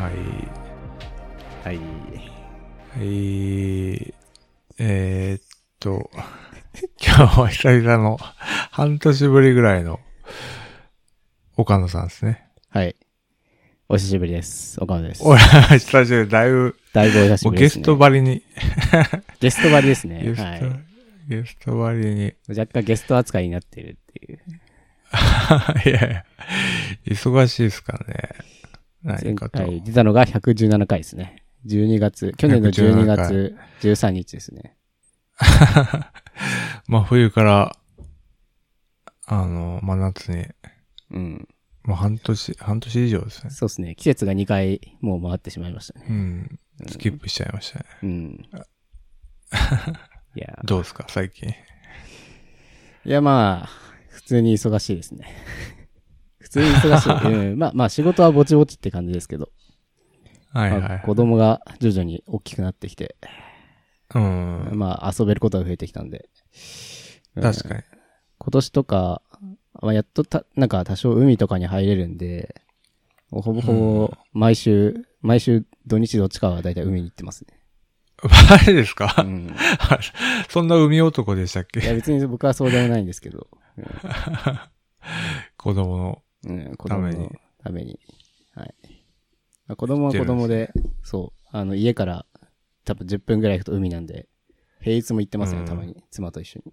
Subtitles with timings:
[0.00, 0.12] はい。
[1.62, 1.76] はい。
[1.76, 1.82] は
[3.02, 4.14] い。
[4.78, 5.42] えー、っ
[5.78, 6.10] と、
[7.06, 8.16] 今日は久々の、
[8.70, 10.00] 半年ぶりぐらいの、
[11.58, 12.46] 岡野さんですね。
[12.70, 12.96] はい。
[13.90, 14.82] お久しぶりです。
[14.82, 15.22] 岡野です。
[15.22, 17.82] 俺は 久しぶり、だいぶ、だいぶお久しぶりです、ね。
[17.82, 18.42] ゲストばりに、
[19.38, 20.22] ゲストばりですね。
[20.24, 20.62] ゲスト、はい。
[21.28, 24.38] ゲストばりに、若干ゲスト扱いになってるっていう。
[25.84, 26.24] いやいや、
[27.06, 28.59] 忙しいですからね。
[29.02, 29.34] 何前。
[29.34, 31.44] 回出たのが117回ですね。
[31.66, 34.76] 12月、去年の12 117月13日ですね。
[36.86, 37.76] まあ冬から、
[39.26, 40.46] あの、真夏に、
[41.10, 41.48] うん。
[41.84, 43.50] もう半年、半年以上ですね。
[43.50, 43.94] そうですね。
[43.94, 46.06] 季節が2回もう回ってしまいましたね。
[46.08, 46.58] うん。
[46.88, 47.84] スキップしちゃいましたね。
[48.02, 48.48] うん。
[50.36, 51.48] いや、どうですか、最近。
[53.04, 53.68] いやまあ、
[54.08, 55.26] 普通に忙しいですね。
[56.40, 57.32] 普通に忙しい。
[57.52, 59.50] うん、まあまあ仕事はぼちぼちって感じですけど、
[60.52, 63.16] はいはい、まあ子供が徐々に大きくなってきて、
[64.14, 64.70] うん。
[64.74, 66.28] まあ遊べることが増えてきたんで。
[67.36, 67.82] うん確かに。
[68.38, 69.22] 今年とか、
[69.82, 72.54] まあ、やっとた、なんか多少海とかに入れるんで、
[73.30, 77.60] ほぼほぼ毎週、毎週土日どっちかはだいたい海に行ってますね。
[78.50, 79.54] マジですか、うん。
[80.48, 83.46] そんな海男でしたっいやけ別に僕はそうでもないんですけど、
[85.56, 86.22] 子供の。
[86.46, 87.30] うん、子供の
[87.62, 87.98] ために。
[88.54, 88.74] はい。
[89.66, 92.26] まあ子供は子供で、そう、あの家から
[92.84, 94.28] 多分10分ぐらい行くと海なんで、
[94.80, 96.02] 平日も行ってますよ、うんたまに。
[96.10, 96.72] 妻と一緒に。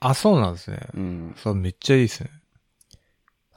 [0.00, 0.80] あ、そうなんですね。
[0.94, 1.34] うん。
[1.36, 2.30] そう、めっちゃいいですね。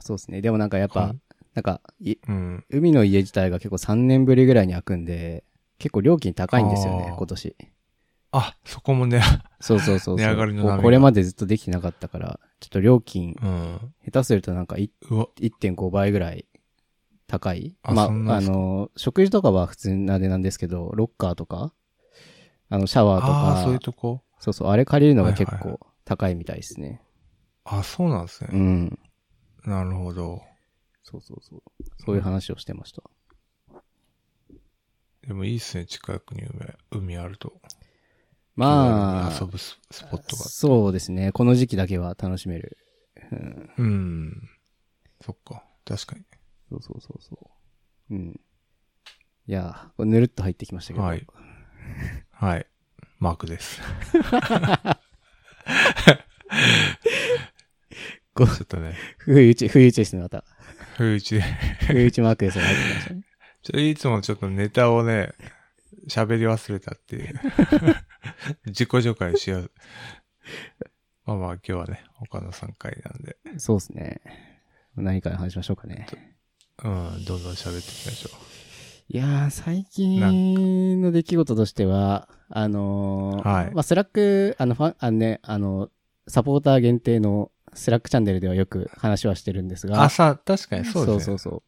[0.00, 0.42] そうですね。
[0.42, 1.22] でもなんかやっぱうん、
[1.54, 2.64] なんか、いうん。
[2.68, 5.44] 海の家自体が結構3年ぶりぐらいに開くんで、
[5.78, 7.56] 結構料金高いんですよね今年。
[8.32, 9.22] あ、そこもね、
[9.60, 10.26] そうそうそうそう。
[10.26, 13.94] 値上がりのこれまでずっとできてなかったから、ちょっと料金、うん。
[14.06, 16.46] 下手するとなんかいうわ、1.5倍ぐらい
[17.26, 17.76] 高い。
[17.82, 21.74] まあ、あの、食事とかは普通なでなんですけど、ロッカーとか、
[22.70, 24.22] あの、シャワーとか、そういうとこ？
[24.40, 27.02] そうそう、あれ借りるのが結はいはいは構高いみたいですね。
[27.64, 28.50] あ、そうなんですね。
[28.52, 28.98] うん。
[29.66, 30.40] なるほど。
[31.02, 31.62] そうそうそう。
[31.98, 33.02] そういう話をしてました。
[35.26, 36.44] でもいいっすね、近くに
[36.90, 37.60] 海、海あると。
[38.56, 40.44] まあ、遊ぶススポットが。
[40.44, 41.32] そうですね。
[41.32, 42.78] この時期だけは楽しめる。
[43.32, 43.70] うん。
[43.78, 44.48] うん。
[45.20, 45.64] そっか。
[45.84, 46.22] 確かに。
[46.70, 47.50] そうそうそうそ
[48.10, 48.14] う。
[48.14, 48.40] うん。
[49.46, 51.04] いや、これぬるっと入ってきましたけど。
[51.04, 51.26] はい。
[52.30, 52.66] はい。
[53.18, 53.80] マークです。
[58.36, 60.44] ちょっとね、不意打ち、不意打ちですね、また。
[60.96, 61.42] 冬打ちで、
[61.86, 63.22] 不意打ちマークですね、入ってきましたね。
[63.62, 65.32] ちょいつもちょっとネタをね、
[66.08, 67.40] 喋り忘れたっていう。
[68.66, 69.70] 自己紹介しよう。
[71.26, 74.20] まあまあ今日はね、他の3回なんで、そうですね。
[74.96, 76.06] 何から話しましょうかね。
[76.82, 78.30] うん、どんどん喋っていきましょ
[79.08, 85.90] いやー、最近の出来事としては、あのーはいまあ、スラック、あの、ファン、あのね、あの、
[86.26, 89.90] サポーター限定のスラックチャンネルではよく話はしてるんですう。
[89.90, 91.20] が、あ、さ、確かにそうですね。
[91.20, 91.62] そうそうそう。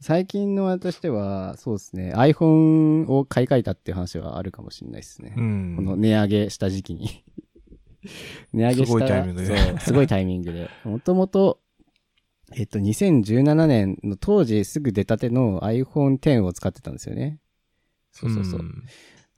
[0.00, 5.34] 最近の私としては、そうですね、iPhone を買い替えたっていう話はあるかもしれないですね。
[5.36, 5.74] うん。
[5.76, 7.24] この値上げした時期に。
[8.54, 10.70] 値上げしたすごいタイミングですごいタイミングで。
[10.84, 11.60] もともと、
[12.56, 17.38] えっと、2017年の当時すぐ出たての iPhone X を使ってたんですよね。
[18.10, 18.60] そうそうそう。
[18.60, 18.84] ん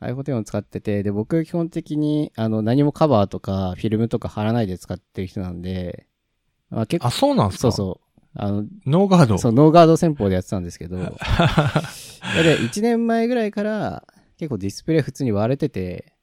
[0.01, 6.07] iPhone X を使ってて、で、僕基本的に、あの、何もカバーとかフィルムとか貼らないで使ってる人なんで、
[6.71, 7.63] まあ結構、あ、そうなんすか？
[7.63, 8.12] そうそう。
[8.35, 9.39] あの、ノーガード。
[9.39, 11.07] そう、ノーガード戦法でやってたんですけど、 で、
[12.59, 14.05] 1年前ぐらいから
[14.39, 16.15] 結構ディスプレイ普通に割れてて、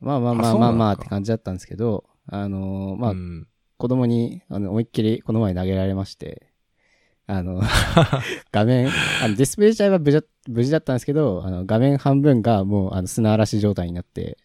[0.00, 3.46] まあまあまあまあまあって感じだったんですけど、あのーまあ、うん
[3.80, 6.52] 子供に、あの、思いっきりこの前投げられまして、
[7.26, 7.62] あの、
[8.52, 8.90] 画面、
[9.22, 14.36] あのディスプレイ自体は無事だ無事だったんですけど、あの、画面半分がもう、あの、砂嵐状態になって、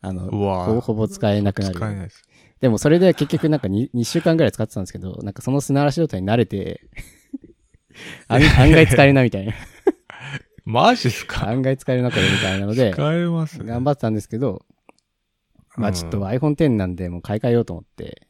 [0.00, 1.74] あの、ほぼほぼ使えなくなる。
[1.76, 2.24] 使えないです。
[2.60, 6.80] でもそれで結局なんか 2, 2 週間ぐらい使ってたんですけど、なんかその砂嵐状態に慣れて、
[8.28, 9.54] 案案外使えるなみたいな。
[10.64, 11.48] マジっすか？
[11.48, 14.64] 案外使えるなこれみたいなので、使えます頑張ってたんですけど、
[15.76, 18.26] まあちょっとうん iPhone X なんでもう買い替えようと思って、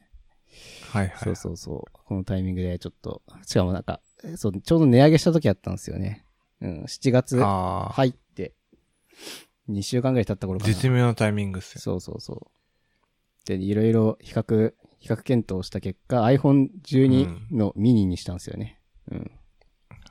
[0.93, 1.19] はいはい。
[1.19, 4.00] そうそうそう、このタイミングでちょっと、しかもなんか、
[4.37, 6.25] そう、ちょうど値上げした時やったんですよね。
[6.61, 8.55] うん、7月入って、
[9.69, 10.73] 2週間ぐらい経った頃かな。
[10.73, 11.81] 絶妙なタイミングっすよ。
[11.81, 12.50] そうそうそ
[13.55, 13.59] う。
[13.59, 18.81] で、いろいろ比較、比較検討した結果、iPhone12 のミニにしたんですよね。
[19.11, 19.31] うん。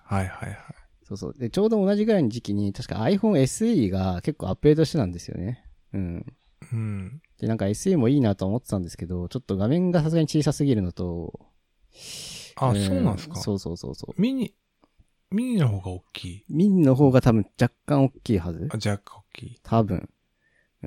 [0.04, 0.58] はいはいはい。
[1.04, 1.34] そうそう。
[1.38, 5.64] で、ちょうど同じぐらいの時期に、確か iPhone SE が結構アップデートしてたんですよね。
[5.94, 6.26] うん。
[6.72, 7.22] うん。
[7.40, 11.40] で、なんか SE もいいなと思ってたんですけど、ちょっと画面がさすがに小さすぎるのと、
[12.56, 13.36] あ、んそうなんですか？
[13.40, 14.22] そうそうそうそう。
[14.22, 14.54] ミニ、
[15.32, 16.46] ミニの方が大きい。
[16.50, 18.76] ミニの方が多分若干大きいはずあ、。
[18.76, 19.60] 若干大きい。
[19.64, 20.10] 多分。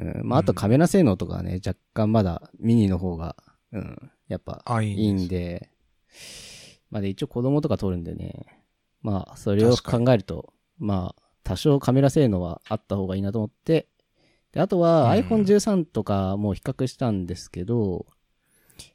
[0.00, 0.28] うん。
[0.28, 3.36] まあ、あとうんカメラ性能とかはね、若干まだミニの方が、
[3.72, 4.10] うん。
[4.28, 5.70] やっぱ、あ、いいんで
[6.90, 8.64] まあで、一応子供とか撮るんでね。
[9.02, 13.88] まあ、それを考えると、まあ、多少カメラ性能はあった方がいいなと思って、
[14.52, 18.06] で、あとはうん iPhone13 とかも比較したんですけど、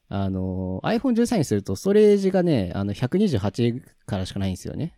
[0.09, 4.97] あの、iPhone13 にするとストレージがね、あの、128からしかないんですよね。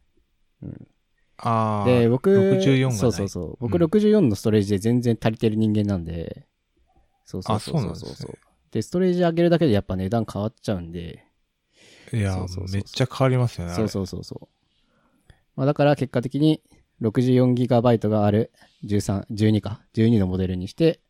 [1.38, 1.90] ああ。
[1.90, 2.98] で、僕、64がない。
[2.98, 3.58] そうそうそう。
[3.60, 6.48] 僕うん64のストレージで全然足りてる人間なんで、
[7.26, 8.34] そうそうそうあそうなんそうそうですね
[8.72, 11.26] で、ストレージ上げるだけでやっぱ値段変わっちゃうんで、
[12.14, 13.74] いやそうそうそうそうめっちゃ変わりますよね。
[13.74, 14.50] そうそうそうそ
[15.30, 15.34] う。
[15.56, 16.62] まあだから結果的に
[17.02, 18.52] 64GB がある
[18.86, 21.02] 13、12か、12のモデルにして、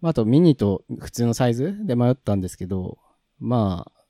[0.00, 2.98] まああとミニと普通のサイズで迷ったんですけど、
[3.38, 4.04] まあ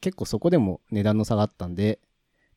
[0.00, 2.00] 結構そこでも値段の差があったんで、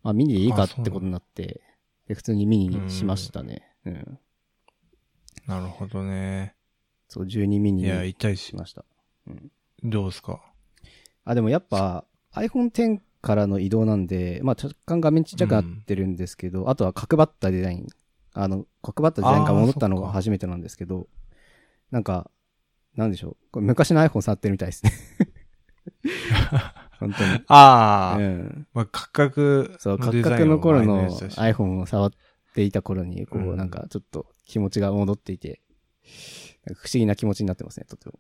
[0.02, 1.62] まあミニでいいかってことになって、
[2.08, 3.64] で普通にミニにしましたね。
[3.86, 4.20] うん。
[5.48, 6.56] なるほどね。
[7.10, 8.42] そう、12ミニいや、に痛いし。
[8.48, 8.86] しました。
[9.84, 10.42] どうですか？
[11.26, 17.88] あ、でもやっぱ iPhone X からの移動なんで、まあ若干画面ちっちゃくなってるんですけど、あとは角張ったデザイン。
[18.34, 21.08] あの、角張ったデザインが戻ったのが初めてなんですけど、
[21.92, 22.30] なんか、
[22.96, 23.38] なんでしょう。
[23.52, 24.92] これ昔の iPhone 触ってるみたいですね。
[27.04, 27.44] 本当に。
[27.48, 28.68] ああ、うん。
[28.74, 32.12] まあ、価格そう、の価格の頃前の iPhone を触っ
[32.54, 35.62] ていた頃に、こう、うんなんかちょっと気持ちが戻っていて、
[36.76, 38.20] 不思議な気持ちになってますね、とても。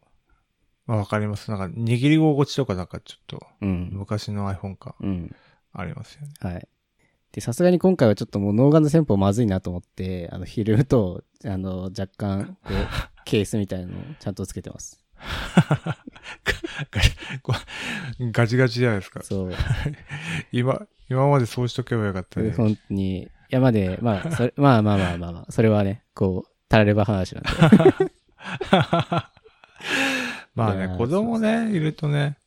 [0.85, 1.49] まあ、わかります。
[1.49, 3.89] なんか、握り心地とかなんかちょっと、うん。
[3.93, 5.35] 昔の iPhone 感うん。
[5.71, 6.33] ありますよね。
[6.39, 6.67] はい。
[7.31, 12.75] で、さすがに今回はちょっともうノーガンの戦法まずいなと思って、あの、フィルムと、あの、若干、こう、
[13.25, 15.02] ケースみたいなのをちゃんとつけてます。
[18.31, 19.21] ガチガチじゃないですか。
[19.23, 19.53] そう。
[20.51, 22.51] 今、今までそうしとけばよかったね。
[22.51, 23.23] 本当に。
[23.23, 27.49] いや、まで、まあ、それ、 まあまあまあまあまあ、それはね、こう、たられば話なんで。
[30.55, 32.37] まあね、子供ね、いるとね、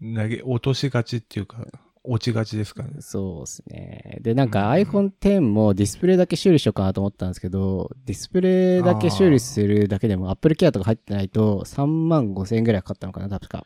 [0.00, 1.64] 投げ、落としがちっていうか、
[2.04, 2.96] 落ちがちですからね。
[3.00, 4.18] そうですね。
[4.22, 13.64] で、なんかうん iPhone X もディスプレイだけ修理しようかなと思ったんですけど、ディスプレイだけ修理するだけでも Apple Care とか入ってないと3万5千円ぐらいかかったのかな、確か。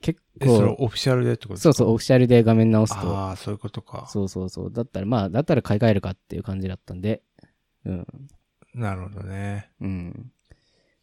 [0.00, 1.72] 結え、それ構、オフィシャルでってことですか？
[1.72, 3.16] そうそう、オフィシャルで画面直すと。
[3.16, 4.06] ああ、そういうことか。
[4.08, 4.72] そうそうそう。
[4.72, 7.22] だったら、まあ、だったら買い替えるかっていう感じだったんで、
[7.84, 8.06] うん。
[8.74, 9.70] なるほどね。
[9.80, 10.32] うん。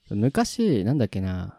[0.09, 1.57] 昔、なんだっけな。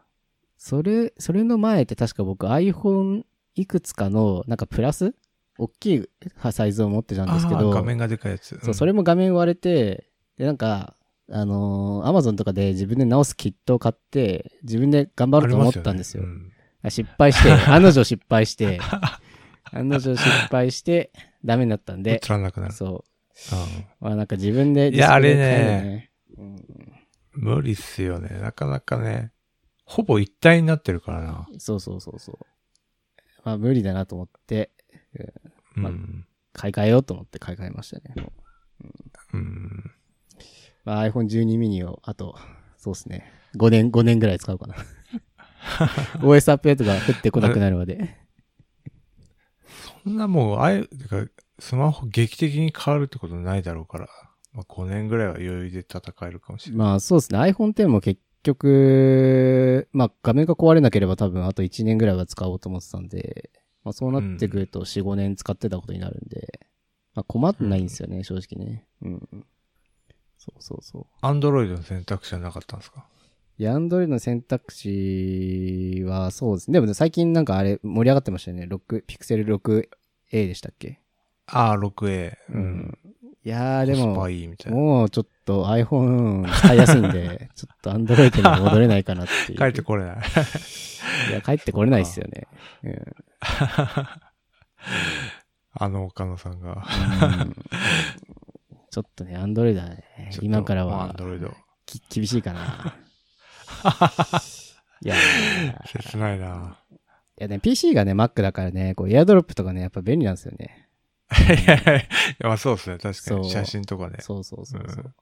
[0.58, 5.14] それ、それの前って確か僕 iPhone いくつかの、なんかプラス？
[5.58, 6.08] 大きい
[6.50, 8.58] サイズを持ってたんですけど、画面がでかいやつ。
[8.62, 10.08] そう、それも画面割れて、
[10.38, 10.96] で、なんか、
[11.31, 16.22] あのー、アマゾンとかで自分で直すキットを買って、自分で頑張ろうと思ったんですよ。
[16.22, 16.34] すね
[16.84, 18.81] あ失敗して、案の定失敗して、
[19.72, 21.12] 案の定失敗して、
[21.44, 22.02] ダメになったんうん。
[22.02, 22.72] で、映らなくなる。
[22.72, 23.05] そう。
[23.52, 26.56] うんまあなんか自分でいやあれねうん
[27.32, 28.38] 無理っすよね。
[28.40, 29.32] なかなかね。
[29.84, 31.48] ほぼ一体になってるからな。
[31.58, 32.38] そうそうそうそう。
[33.44, 34.70] まあ無理だなと思って、
[35.74, 36.26] まあうん。
[36.52, 38.14] 買い替えようと思って買い替えましたね。
[38.16, 38.32] も
[39.34, 39.90] ううん。
[40.84, 42.36] まあ、iPhone12 mini を、あと、
[42.76, 43.32] そうですね。
[43.56, 44.74] 5年、5年ぐらい使うかな。
[46.20, 48.18] OS アップデートが降ってこなくなるまで。
[50.05, 51.24] そんなもう、あえ、てか、
[51.58, 54.08] スマホ劇的に変わるってことないだろうから。
[54.52, 56.78] まあ、5年ぐらいは余裕で戦えるかもしれない。
[56.78, 57.38] まあそうですね。
[57.38, 63.51] iPhone X も結局、まあ画面が壊れなければ多分あと1年ぐらいは使おうと思ってたんで、
[63.84, 66.61] まあそうなってくると4、5年使ってたことになるんで、
[67.15, 68.87] まあ困ってないんですよね、正直ね。
[69.03, 69.46] うん。
[70.39, 71.06] そうそうそう。
[71.20, 73.06] アンドロイドの選択肢はなかったんですか？
[73.58, 76.72] いや、Android の選択肢はそうですね。
[76.72, 78.65] でもね最近なんかあれ盛り上がってましたよね。
[78.65, 79.89] 6、Pixel 6a
[80.31, 81.01] でしたっけ？
[81.46, 82.34] ああ、6A。
[82.49, 82.58] う。
[82.58, 82.99] ん。
[83.44, 84.15] いやーでも。
[84.70, 89.58] もうちょっと iPhone 使いやすいんで、 ちょっと Android に戻れないかなっていう。
[89.58, 90.17] 帰ってこれない。
[91.31, 92.46] いや、帰ってこれないっすよね。
[92.84, 93.15] うん。
[95.75, 96.84] あの岡野さんが。
[98.91, 100.05] ちょっとね、Android はね
[100.43, 101.15] 今からは
[102.11, 102.94] 厳しいかな。
[105.05, 105.17] いや
[105.87, 106.79] 切ないな
[107.43, 110.81] やね、PC がね、Mac だからね、こう、エアドロップとかね、やっぱ便利なんですよね。
[111.55, 112.06] いやい
[112.39, 112.98] やそうですね。
[112.98, 113.51] 確かそうに。
[113.51, 114.17] 写真とかね。
[114.20, 115.05] そうそうそうそう。
[115.05, 115.15] うん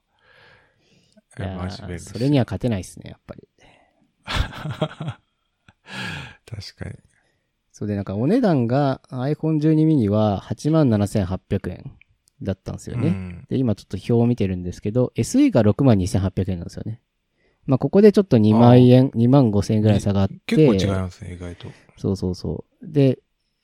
[1.38, 3.48] いやマジ便利ーそれには勝てないっすね、やっぱり。
[6.44, 6.96] 確かに。
[7.72, 11.92] そうで、なんかお値段が iPhone12 mini は87,800円
[12.42, 13.08] だったんですよね。
[13.08, 17.00] うんで、今ちょっと表を見てるんですけど、SE が62,800円なんですよね。
[17.66, 20.34] まあ、ここでちょっと2万円、2万5千円ぐらい差があって。
[20.46, 21.68] 結構違いますね、意外と。
[21.96, 22.92] そうそうそう。
[22.92, 23.20] で、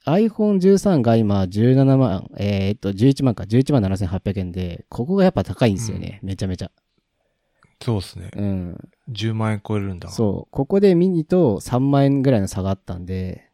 [0.07, 6.21] iPhone13 が今17万、えーっと、11万か、11万7800円で、ここがやっぱ高いんですよね。
[6.23, 6.71] めちゃめちゃ。
[7.83, 8.31] そうですね。
[8.35, 8.89] うん。
[9.11, 10.09] 10万円超えるんだ。
[10.09, 10.51] そう。
[10.51, 13.51] ここでミニと3万円ぐらいの差があったんで、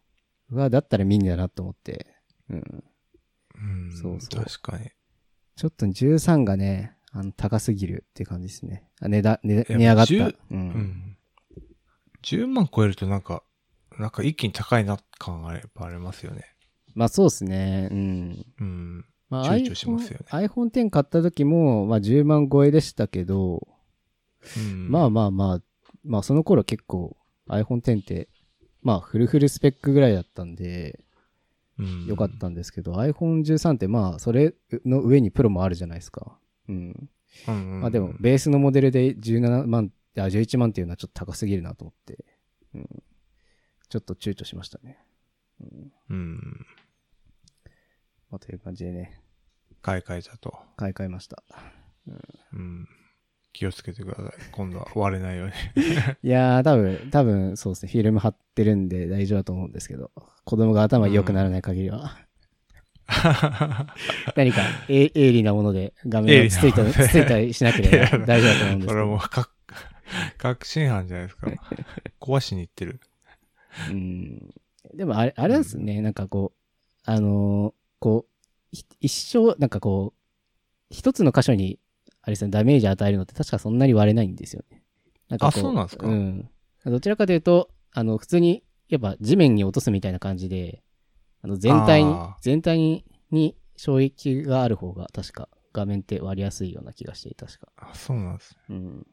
[0.50, 2.06] うわ、だったらミニだなと思って。
[2.50, 2.84] うん。
[3.54, 3.96] うん。
[3.96, 4.90] そうそう確かに。
[5.56, 8.84] ちょっと13がね、あの、高すぎるって感じですね。
[9.00, 10.12] あ値段、値値上がった。
[10.12, 10.38] 10う。
[10.50, 11.16] うんん。
[12.22, 13.42] 10万超えるとなんか、
[14.02, 16.44] なんか一気に高いな感がやっぱありますよね。
[16.94, 17.88] まあそうですね。
[17.90, 18.46] うん。
[18.60, 19.04] うん。
[19.30, 23.66] まあ、躊躇しますよね iPhone, X 買った時も、まあ10万超えでしたけど、
[24.58, 25.60] うん、まあまあまあ、
[26.04, 27.16] まあその頃結構
[27.48, 28.28] iPhone X って、
[28.82, 31.00] まあフルフルスペックぐらいだったんで、
[31.78, 34.54] うん、よかったんですけど、iPhone 13ってまあそれ
[34.84, 36.36] の上にプロもあるじゃないですか。
[36.68, 37.08] うん。
[37.48, 37.80] うんうん。
[37.80, 42.24] まあでも、ベースのモデルで17万、あ、11万っていうのはちょっと高すぎるなと思って、
[42.74, 43.02] うん。
[43.92, 44.96] ちょっと躊躇しましたね。
[46.08, 46.66] うん。
[48.30, 49.20] まあという感じでね、
[49.82, 50.58] 買い替えたと。
[50.78, 51.42] 買い替えました。
[52.54, 52.88] うん。
[53.52, 54.32] 気をつけてください。
[54.50, 55.52] 今度は割れないように。
[56.24, 57.92] いやー、多分、多分、そうですね。
[57.92, 60.10] フィルム貼ってるんで大丈夫だと思うんですけど、
[60.44, 62.16] 子供が頭良くならない限りは、
[64.34, 69.24] 何か、え鋭利なもので画面をつついた、鋭利なものでつついたりしなければ 大丈夫だと思うんですけそれはもど。
[69.26, 69.50] うか、
[70.38, 71.50] 確信犯じゃないですか。
[72.20, 72.98] 壊しに行ってる。
[73.90, 74.54] うん。
[74.94, 76.00] でも、あれ、あれですね。
[76.00, 76.58] なんかこう、
[77.04, 78.32] あのーこう、
[78.72, 80.18] ひ一生、なんかこう、
[80.90, 81.78] 一つの箇所に、
[82.22, 84.82] あれですね、ダメージ与えるのって確かそんなに割れないんですよね。
[85.28, 86.50] なんかこあそうなんですかうん。
[86.84, 90.82] どちらかというと、あの、普通に、やっぱ地面に落とすみたいな感じで、
[91.42, 92.10] あの、全体に
[92.40, 97.68] 全体に、に衝撃がある方が、確か画面って割りやすいような気がして、確か。
[97.76, 98.56] あ、そうなんです。
[98.68, 99.06] うん。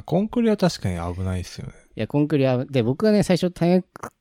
[0.00, 1.74] コンクリは確かに危ないですよね。
[1.94, 3.52] いや、コンクリは、で、僕がね、最初、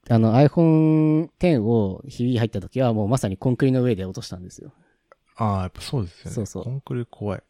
[0.09, 4.73] あの、iPhone X をひび入った時は、もうまさにコンクリの上で落としたんですよ。
[5.37, 6.31] ああ、やっぱそうですよね。
[6.35, 7.43] そうそうコンクリ怖い。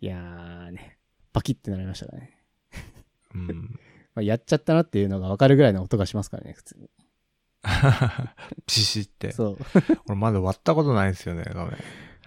[0.00, 0.98] いやーね、
[1.32, 2.36] バキってなりましたね。
[3.34, 3.78] うん。
[4.14, 6.90] まあ、やっちゃったなっていうのが分かるぐらいの音がしますからね、普通に。
[8.66, 9.32] ピシって。
[9.32, 9.58] そう。
[10.06, 11.78] 俺まだ割ったことないですよね、画面。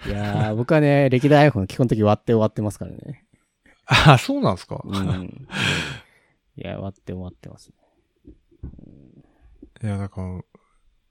[0.07, 3.26] いやー、僕はね、歴代 iPhone 基本的に割って終わってますからね。
[3.87, 4.81] ああ、そうなんですか？
[4.83, 5.47] うん。
[6.55, 7.75] いや、割って終わってますね。
[9.83, 10.21] いや、なんか、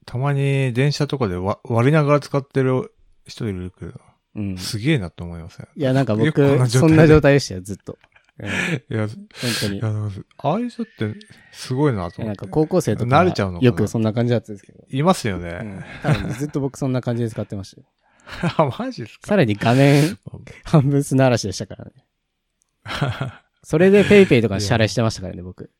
[0.05, 2.93] たまに電車とかで割割りながら使ってる
[3.27, 3.93] 人いるけど、
[4.35, 4.59] うん。
[4.59, 5.69] すげえなと思いますね。
[5.77, 7.99] いや、なんか僕、そんな状態でしたよ、ずっと。
[8.39, 8.51] うん、い
[8.91, 9.27] や、い本
[9.63, 9.81] 当に。
[9.83, 11.15] ああいう人って
[11.53, 12.25] すごいなと思って。
[12.25, 13.67] なんか高校生とか、慣れちゃうのかな？
[13.67, 14.85] よくそんな感じだったんですけど。
[14.91, 15.83] いますようんね。。
[16.03, 17.87] 多分ずっと僕そんな感じで使ってましたよ。
[18.71, 19.29] あマジですか？
[19.29, 20.19] さらに画面
[20.65, 21.93] 半分砂嵐でしたからね。
[23.63, 25.71] それでペイペイとか支払いしてましたからね、僕。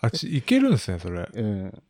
[0.00, 1.28] あ、ち、いけるんですね、それ。
[1.32, 1.82] うん。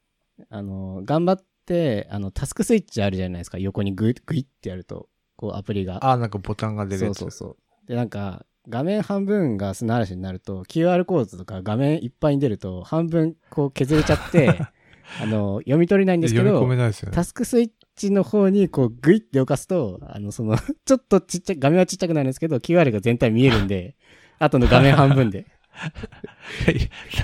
[0.51, 3.59] あの、頑張って、あの、タスクスイッチあるじゃないですか。
[3.59, 6.05] 横にグイグイってやると、こうアプリが。
[6.05, 6.99] あ、なんかボタンが出る。
[6.99, 7.87] そうそうそう。
[7.87, 14.59] で、なんか、画面半分が砂嵐になると、QR コードとか画面いっぱいに出ると、半分こう削れちゃって、
[15.21, 17.13] あの、読み取れないんですけど、ね。
[17.13, 23.97] タスクスイッチの方にこうグイって動かすと、あの、その、ちょっとちっちゃい、画面はちっちゃくなるんですけど、QR が全体見えるんで、
[24.43, 25.47] あとの画面半分で。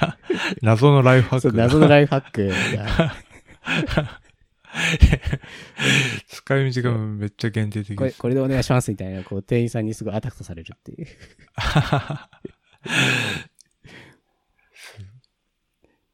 [0.01, 0.17] な
[0.63, 1.57] 謎のライフハック。
[1.57, 3.13] 謎のライフハックが、
[6.29, 8.13] 使い道がめっちゃ限定的これ。
[8.13, 11.07] これでお願いしますみたいな、こう、店員さんにすごいアタックされるっていう。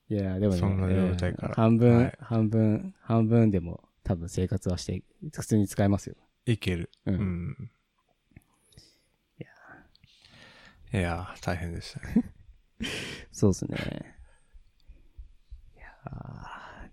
[0.09, 6.17] いやーでもね、そんな状態からうん半分、はい半分、半分でも多分生活はして、普通に使えますよ。
[6.47, 6.91] いける。
[7.05, 7.71] うんうん。
[9.39, 9.45] い
[10.95, 12.35] いやー、大変でしたね。
[13.33, 13.77] そうですね。
[15.77, 15.87] いや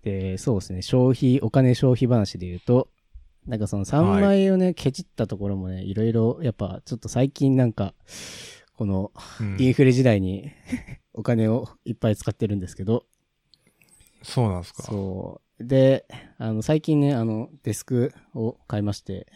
[0.00, 2.88] ーで、そうですね、消費、お金消費話で言うと、
[3.46, 7.94] なんかその3万円をね、ケチったところもね、いろいろ、やっぱちょっと最近なんか、
[8.76, 10.50] このうんインフレ時代に
[11.14, 13.06] お金をいっぱい使ってるんですけど、
[14.22, 14.82] そうなんですか。
[14.84, 15.64] そう。
[15.64, 16.06] で、
[16.38, 19.26] あの、最近ね、あの、デスクを買いまして、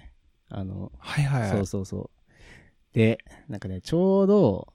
[0.48, 1.50] あの、はいはいはい。
[1.50, 2.15] そうそうそう。
[2.96, 4.72] で、なんかね、ちょうど、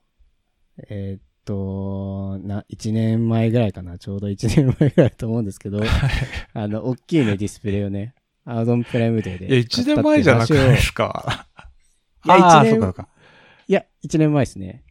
[0.88, 5.80] えーっと、な、1年前ぐらいかな、ちょうど1年前ぐらいだと思うんですけど、
[6.54, 8.14] あの、大きいね、ディスプレイをね、
[8.44, 9.46] アマゾンプライムデーで。
[9.48, 11.48] いや、一年前じゃなくないですか？
[12.24, 13.08] いやあー一年そうかそうか。
[13.66, 14.84] いや、1年前ですね。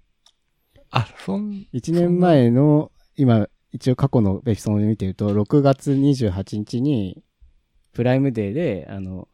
[0.89, 7.23] あ、そん、1年前の、今、一応過去のエピソードを見てると、6月28日に、
[7.93, 9.29] プライムデーで、あの、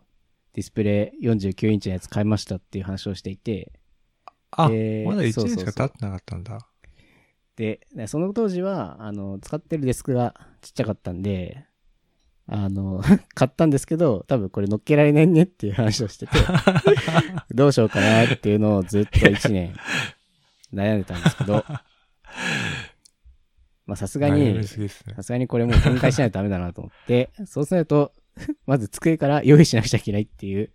[0.54, 3.72] ディスプレイ49インチのやつ買いましたっていう話をしていて、
[4.51, 6.60] あ、でまだ1そうそうそう年しか経ってなかったんだ。
[7.56, 11.66] で、ねその当時は、あの、使ってるデスクがちっちゃかったんで、
[12.48, 13.01] あの、
[13.34, 16.34] 買ったんですけど、多分これ乗っけられないねっていう話をしてて、
[17.54, 19.75] どうしようかなっていうのをずっと1年
[20.74, 21.66] 悩んでたんですけど、
[23.86, 25.24] まあさすがにさ。
[25.24, 28.13] すがにこれもう展開しないとダメだなと思って、そうすると、
[28.68, 30.72] まず机から用意しなくちゃいけないっていう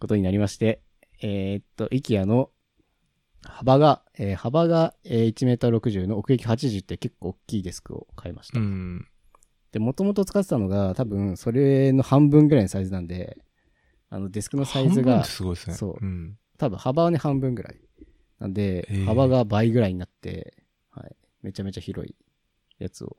[0.00, 0.82] ことになりまして、
[1.22, 2.50] えーっと、IKEA の
[3.42, 8.58] 幅が、えー幅がえー1メーター60の奥行き80って結構大きいデスクを買いました。
[8.58, 9.06] うん。
[9.72, 13.38] で、もともと使ってたのが多分それの半分ぐらいのサイズなんで、
[14.08, 15.74] あのデスクのサイズが半分ってすごいですね。
[15.76, 16.38] そううん。
[16.58, 17.80] 多分幅はね半分ぐらい。
[18.38, 21.16] なんで幅が倍ぐらいになって、はい。
[21.42, 22.16] めちゃめちゃ広い
[22.78, 23.16] やつを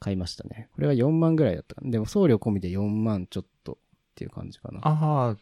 [0.00, 0.68] 買いましたね。
[0.74, 1.90] これは4万ぐらいだったかな。
[1.90, 3.76] でも送料込みで4万ちょっとっ
[4.14, 4.80] ていう感じかな。
[4.82, 5.36] ああ、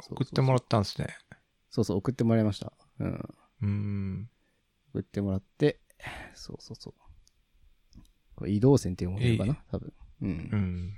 [0.00, 1.16] 送ってもらったんですね。
[1.70, 2.72] そうそう、送ってもらいました。
[3.00, 3.28] うん。
[3.62, 4.30] うん。
[4.92, 5.80] 送ってもらって、
[6.34, 6.94] そうそうそう。
[8.34, 9.58] これ移動線っていうものかな？
[9.70, 9.92] 多分。
[10.22, 10.26] う。
[10.26, 10.94] うんん。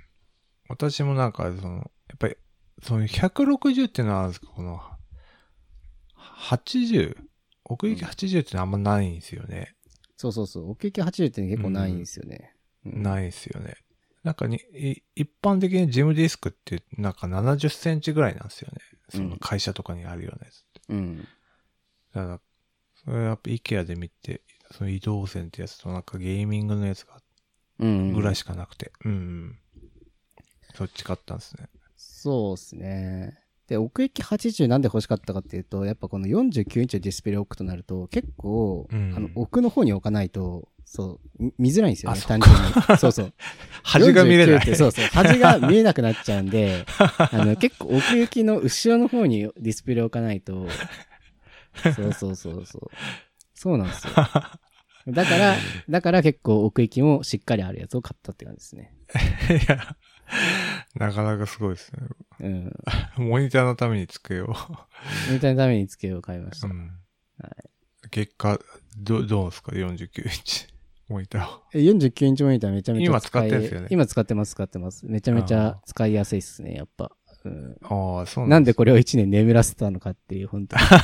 [0.67, 1.83] 私もなんか、その、や
[2.15, 2.35] っぱり、
[2.83, 4.79] その160っていうのはあるんですか、この、
[6.15, 7.17] 80?
[7.65, 9.75] 奥行き80ってのはあんまないんですよね。
[10.15, 10.71] そうそうそう。
[10.71, 12.55] 奥行き80って結構ないんですよね。
[12.85, 13.75] うんないですよね。
[14.23, 18.79] なんかに、い一般的にジムディスクってなんか70センチぐらいなんですよね。
[19.09, 20.81] その会社とかにあるようなやつって。
[20.89, 21.27] うん。
[22.13, 22.41] だから、
[23.05, 27.21] それやっぱ IKEA で見て、その移動線ってやつとなんかゲーミングのやつが
[27.79, 28.13] うん。
[28.13, 28.91] ぐらいしかなくて。
[29.05, 29.59] うん、うん。
[30.75, 31.67] そっち買ったんですね。
[31.95, 33.39] そうですね。
[33.67, 42.97] で、奥行き80なんで欲しかったかっていうと、やっぱこの49インチのディスプレイを置くとなると、結構、うんあの、奥の方に置かないと、そう、み見づらいんですよね、単純に。
[42.97, 43.33] そうそう。
[43.83, 44.75] 端が見れな49ってい。
[44.75, 45.05] そうそう。
[45.05, 50.67] 端が見えなくなっちゃうんで、 あの、結構奥行きの後ろの方にディスプレイを置かないと、
[51.95, 52.91] そうそうそうそう。
[53.53, 54.13] そうなんですよ。
[54.13, 55.55] だから、
[55.87, 58.95] だから結構奥行きもしっかりあるやつを買ったって感じですね。
[59.49, 59.95] いや、
[60.95, 61.99] なかなかすごいですね。
[62.39, 62.73] うん。
[63.29, 64.55] モニターのために机を。
[65.31, 66.67] みたいなために机を買いました。
[66.67, 66.91] うん
[67.39, 67.55] は
[68.09, 68.59] 結果、
[68.97, 70.67] ど、どうですか ?49 インチ。
[71.09, 71.61] モニターを。
[71.73, 75.05] え49インチモニターめちゃめちゃ今使っていんすよね今使ってます、使ってます。
[75.05, 77.11] めちゃめちあゃ使いやすいっすね、やっぱ。
[77.45, 80.81] うん、ああ、そうなんででこれを1年眠らせたのかっていう、本当に。
[80.83, 80.93] す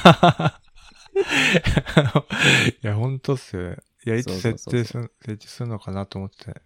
[2.84, 3.78] いや、本当っすよね。
[4.06, 6.62] いや、いつ設定する、設置するのかなと思って。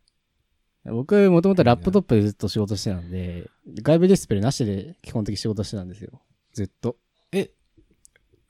[0.85, 3.49] 僕、もともとラップトップでずっと仕事してたんで、
[3.81, 6.21] 外部ディスプレイなしで基本的に仕事してたんですよ。
[6.53, 6.97] ずっと。
[7.31, 7.51] え、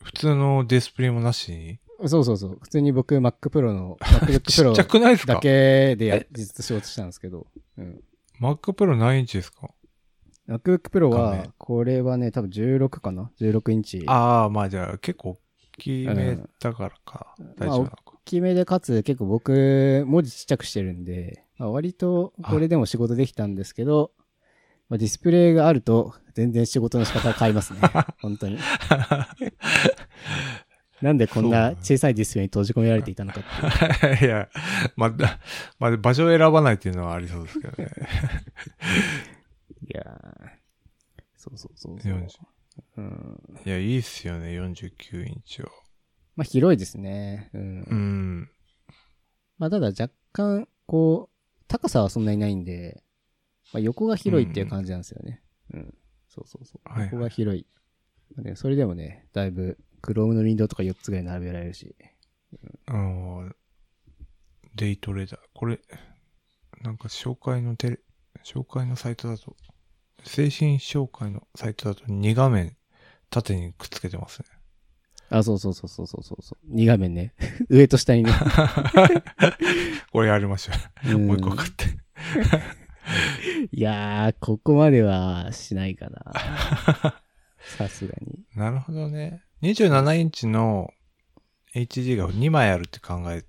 [0.01, 1.79] 普通のディスプレイもなしに？
[2.07, 2.59] そうそうそう。
[2.61, 5.35] 普通に僕 Mac Pro の、MacBook ちっちゃ Pro くないですか？
[5.35, 7.47] だけでや、ずっと仕事してたんですけど。
[7.77, 8.01] うん。
[8.41, 9.69] ?Mac Pro 何インチですか
[10.47, 14.03] ？MacBook Pro 画は面、これはね、多分16かな ?16 インチ。
[14.07, 15.37] ああ、まあじゃあ結構大
[15.77, 17.35] きめだからか。
[17.57, 17.97] 大丈夫なのか。
[18.05, 24.11] 大きめでかつ結構僕文字ちっちゃくしてるんで、まあ、割とこれでも仕事できたんですけど、
[24.87, 27.79] まあ、ディスプレイがあると全然仕事の仕方が変わりますね。
[28.21, 28.57] 本当に。
[31.01, 34.25] なんでこんな小さいディスプレイに閉じ込められていたのかっていう。
[34.27, 34.49] いや、
[34.95, 35.39] まだ、
[35.79, 37.89] まあ、場所を選ばないっていうのはありそうですけどね。
[39.87, 40.49] いやー
[41.37, 42.13] そうそうそうそう。
[42.13, 42.27] 40
[42.97, 43.39] うん。
[43.65, 45.69] いや、いいっすよね、49インチは。
[46.35, 47.49] まあ広いですね。
[47.53, 47.81] うん。
[47.81, 48.49] うん。
[49.57, 53.01] まあただ若干、こう、高さはそんなにないんで、
[53.73, 55.41] まあ横が広いっていう感じなんですよね。
[55.73, 55.93] うん。
[56.27, 56.89] そうそうそう。
[56.89, 57.65] はいはい横が広い。
[58.37, 61.95] ね、それでもね、だいぶ、Chrome のウィンドウとか4つぐらい並べられるし。
[62.87, 63.51] あの、
[64.75, 65.39] デイトレーダー。
[65.53, 65.79] これ、
[66.81, 67.99] なんか紹介のテレ、
[68.43, 69.55] 紹介のサイトだと、
[70.23, 72.75] 精神紹介のサイトだと2画面
[73.29, 74.45] 縦にくっつけてますね。
[75.29, 76.75] あ、そうそうそうそうそうそうそう。
[76.75, 77.33] 2画面ね。
[77.69, 78.31] 上と下にね。
[80.11, 80.73] これやりましょ
[81.05, 81.11] う。
[81.13, 81.85] うんもう一個買って。
[83.71, 86.33] いやー、ここまではしないかな。
[87.77, 88.43] さすがに。
[88.55, 89.43] なるほどね。
[89.61, 90.93] 27インチの
[91.75, 93.43] HD が2枚あるって考え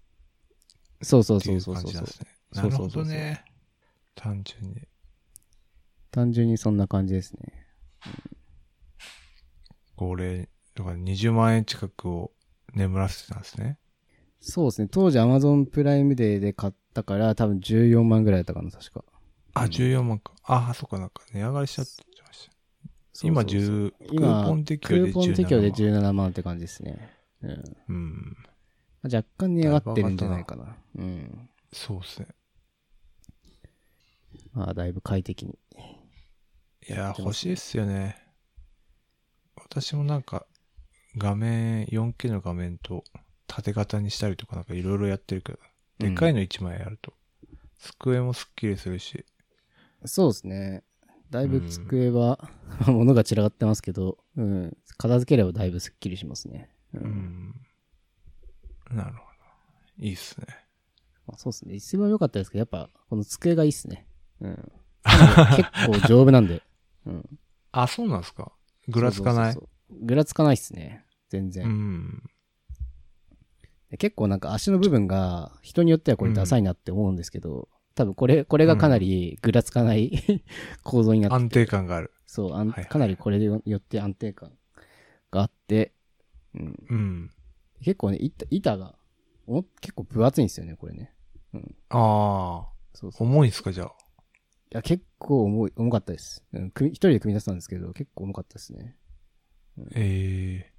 [1.03, 2.27] そうそうそそうそう感じなんですね。
[2.53, 3.45] そなるほどね。
[4.15, 4.89] 単純に。
[6.11, 7.67] 単純にそんな感じですね。
[9.97, 12.33] これ、だから20万円近くを
[12.75, 13.79] 眠らせてたんですね。
[14.41, 14.89] そうですね。
[14.91, 19.05] 当時 Amazon プライムデーで買ったから多分14万ぐらいだったかな、確か。
[19.55, 20.33] あ、14万か。
[20.43, 22.10] ああ、そっか、なんか値上がりしちゃった。
[23.27, 27.11] 今そうそうそう10、ク今ーポン適用でクーポン適用で17 17万って感じですね。
[27.43, 27.77] うん。
[27.89, 28.37] うん。
[29.03, 30.77] まあ若干値上がってるんじゃないかな。
[30.97, 31.51] うん。
[31.73, 32.29] そうっすね。
[34.53, 35.59] まあ、だいぶ快適に。
[36.89, 38.17] いや、欲しいっすよね。
[39.57, 40.47] 私もなんか、
[41.17, 43.05] 画面、4K の画面と
[43.47, 45.59] 縦型にしたりとかなんかいろいろやってるけど、
[45.99, 47.13] でかいの1枚あると。
[47.79, 49.25] 机もスッキリするし。
[50.05, 50.83] そうですね。
[51.31, 52.51] だいぶ机は、
[52.87, 54.77] 物が散らかってますけど、うん。
[54.97, 56.71] 片付ければだいぶスッキリしますね。
[56.95, 56.99] う。
[56.99, 57.55] うんん。
[58.91, 60.05] なるほど。
[60.05, 60.47] いいっすね。
[61.27, 61.75] まあ、そうですね。
[61.75, 64.07] 一番良かったですけど、やっぱ、この机がいいっすね。
[64.41, 64.73] うん。
[65.57, 66.63] 結構丈夫なんで。
[67.07, 67.39] うん。
[67.73, 68.53] あ、そうなんですか
[68.89, 69.57] ぐらつかない？
[69.91, 71.05] ぐらつかないっすね。
[71.29, 71.67] 全然。
[71.67, 72.23] うん。
[73.91, 77.69] で結構なんか足の部分が人によってはこれダサいなって思うんですけど、
[78.01, 80.11] 多分これ、これがかなりぐらつかない
[80.83, 82.11] 構造になってて安定感がある。
[82.27, 84.57] そう、あんはいはいかなりこれによって安定感
[85.31, 85.93] があって、
[86.55, 87.31] うん、うん。
[87.83, 88.97] 結構ね、板板が
[89.47, 91.15] お結構分厚いんですよね、これね。
[91.91, 92.73] ああ。
[92.95, 93.29] そうそう。
[93.29, 93.93] い重いんすか、じゃあ？
[94.71, 96.43] や、結構重い、重かったです。
[96.53, 98.97] うん、一人で組み出したんですけど、結構重かったですね。
[99.95, 100.70] ええ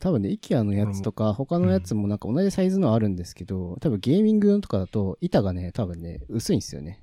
[0.00, 7.02] 多分ね、IKEA のやつとか、他のやつもなんか同じサイズのあるんですけど、多分ゲーミング用とかだと、板がね、多分ね、薄いんですよね。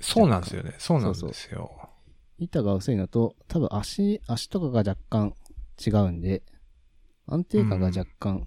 [0.00, 0.74] そうなんですよね。
[0.78, 1.90] そうなんですよ。
[2.38, 5.34] 板が薄いのと、多分足、足とかが若干
[5.84, 6.42] 違うんで、
[7.26, 8.46] 安定感が若干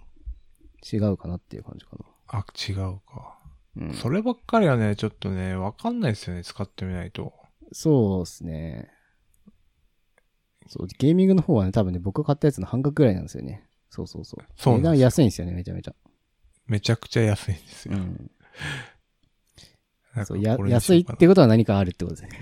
[0.91, 2.75] 違うかなっていう感じかあ、違う
[3.07, 3.39] か。
[3.75, 3.87] な。
[3.87, 3.93] うん。
[3.93, 6.43] そればっかりはね、ちょっとね、わかんないですよね。
[6.43, 7.33] 使ってみないと。
[7.71, 8.91] そうですね。
[10.67, 13.63] そう、ゲーミングの方はね、多分ね、僕が買ったやつの半額ぐらいなんですよね。
[13.89, 14.43] そうそうそう。
[14.43, 15.95] 値段そうなんですよ安いんですよね、めちゃめちゃ。
[16.67, 17.95] めちゃくちゃ安いんですよ。
[17.95, 18.31] うん。
[20.25, 22.39] そう、安いってことは何かあるってことですね。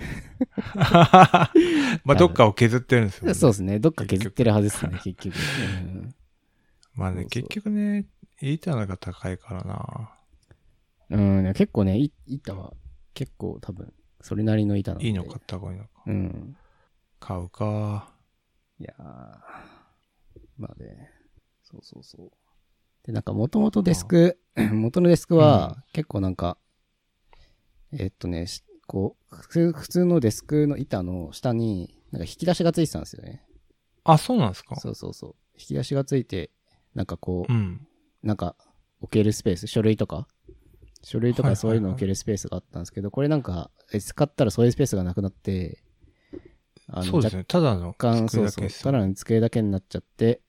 [2.04, 3.34] まあ、どっかを削ってるんですよ、ね。
[3.34, 3.78] そうですね。
[3.78, 5.34] どっか削ってるはずですね、結局。
[5.34, 6.14] うん
[6.94, 8.06] まあね、そうそう結局ね、
[8.42, 10.10] 板のが高いからな。
[11.10, 12.74] うん、ね結構ね、い板は
[13.14, 15.06] 結構多分、それなりの板なんで。
[15.06, 15.90] いいの買った方がいいのか。
[16.06, 16.56] うん。
[17.18, 18.11] 買うか。
[18.82, 19.02] いやー、
[20.58, 21.08] まあね、
[21.62, 22.30] そうそうそう。
[23.06, 26.58] で、なんか元々デスク、元のデスクは結構なんか、
[27.92, 33.46] えっとね、しこう、普通普通のデスクの板の下に、なんか引き出しがついてたんですよね。
[34.02, 35.34] あ、そうなんですかそうそうそう。
[35.56, 36.50] 引き出しがついて、
[36.96, 37.86] なんかこう、うん。
[38.24, 38.56] なんか
[39.00, 40.26] 置けるスペース、書類とか、
[41.04, 45.84] 書類とかそういうの置けるスペースがあったんですけど、これなんか、え使ったらそういうスペースがなくなって、
[46.92, 47.44] あそうですね。
[47.44, 50.40] ただの若干、そうそう、机だけですただの机だけになっちゃって、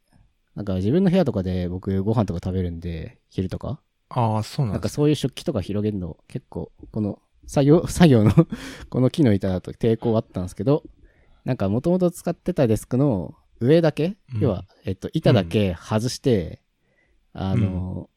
[0.56, 3.80] なんか自分の部屋とかで僕ご飯とか食べるんで、昼とか、
[4.10, 8.32] ああ、そうなですなんんかそういう食器とか広げるの結構、この作業、 作業の
[8.90, 10.84] この木の板だと抵抗あったんですけど、
[11.46, 14.42] なんか元々使ってたデスクの上だけ、うん。
[14.42, 16.62] 要は、えっと、板だけ外して、
[17.34, 18.10] あの、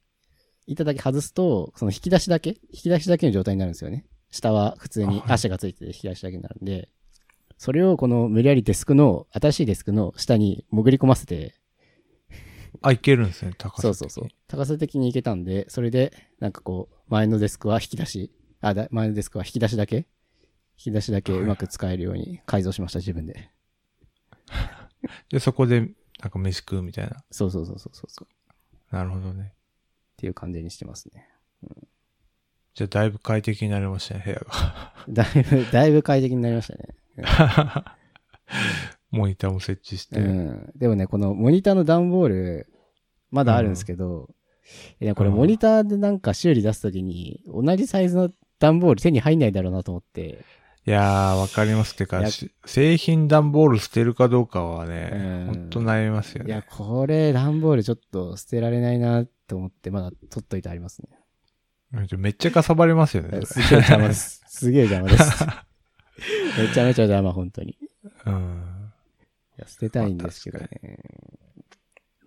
[0.67, 4.05] 板だけ外すと、その引き出しだけ引き出しだけの状態になるんですよね。
[4.31, 6.89] 下は普通に足がついてて引き出しだけになるんで、
[7.57, 11.55] それをこの無理やりデスクの、新しいデスクの下に潜り込ませて、
[12.83, 13.83] あ、いけるんですね、高さ。
[13.83, 14.29] そうそうそう。。
[14.49, 19.97] 高さ的にいけたんで、それで、なんかこう、前のデスクは引き出し、あ、だ前のデスクは引き出しだけ？
[19.97, 20.05] 引
[20.77, 23.51] き出しだけうまく使えるように改造しました、自分で。
[25.31, 25.81] で、そこで、
[26.21, 27.25] なんか飯食うみたいな。
[27.31, 28.29] そうそうそうそうそうそう。
[28.31, 28.53] っ
[28.91, 29.55] なるほどね。
[30.19, 31.29] ていう感じにしてますね。
[32.75, 34.95] じゃあ、だいぶ快適になりましたね、部屋が。
[35.09, 36.95] だいぶ、だいぶ快適になりましたね。
[39.11, 40.21] モニターも設置して。
[40.21, 40.73] うん。
[40.77, 42.73] でもね、このモニターの段ボール、
[43.31, 44.31] まだあるんですけど、
[45.01, 50.45] いや、これうんモニターでなんか修理出すときに、同じサイズの段ボール手に入んないだろうなと思って、
[50.87, 51.95] いやー、わかります。
[51.95, 56.67] ってか、し製品段ボール捨てるかどうかはねうん、ほんと悩みますよいや、ね。
[56.71, 61.09] これ段ボールちょっと捨てられないなと思って、まだ取っといてありますね。
[62.19, 63.45] めっちゃかさばりますよね。
[63.47, 64.43] すげえ邪魔です。
[64.47, 65.45] すげえ邪魔です。
[66.59, 67.73] めちゃめちゃ邪魔、本当に。
[67.73, 67.79] い
[68.27, 68.93] うん。
[69.57, 71.01] や、捨てたいんですけどね。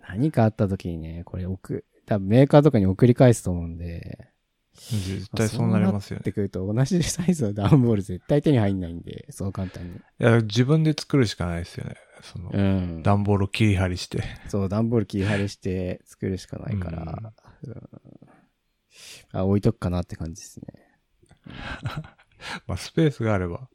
[0.08, 4.30] 何かあった時にね、これ送、多分メーカーとかに送り返すと思うんで、
[4.73, 6.21] 絶対そうなりますよね。
[6.21, 9.97] ってくると同じサイズの段ボール絶対手に入んないんで、そう簡単に。
[9.97, 11.95] いや、自分で作るしかないですよね。
[12.21, 13.04] その、うん。
[13.04, 14.23] 段ボールを切り張りして。
[14.47, 17.80] そう、段ボール切り張りして 作るしかないから、うん
[19.32, 20.67] あ、置いとくかなって感じですね。
[22.67, 23.69] まあ、スペースがあれば。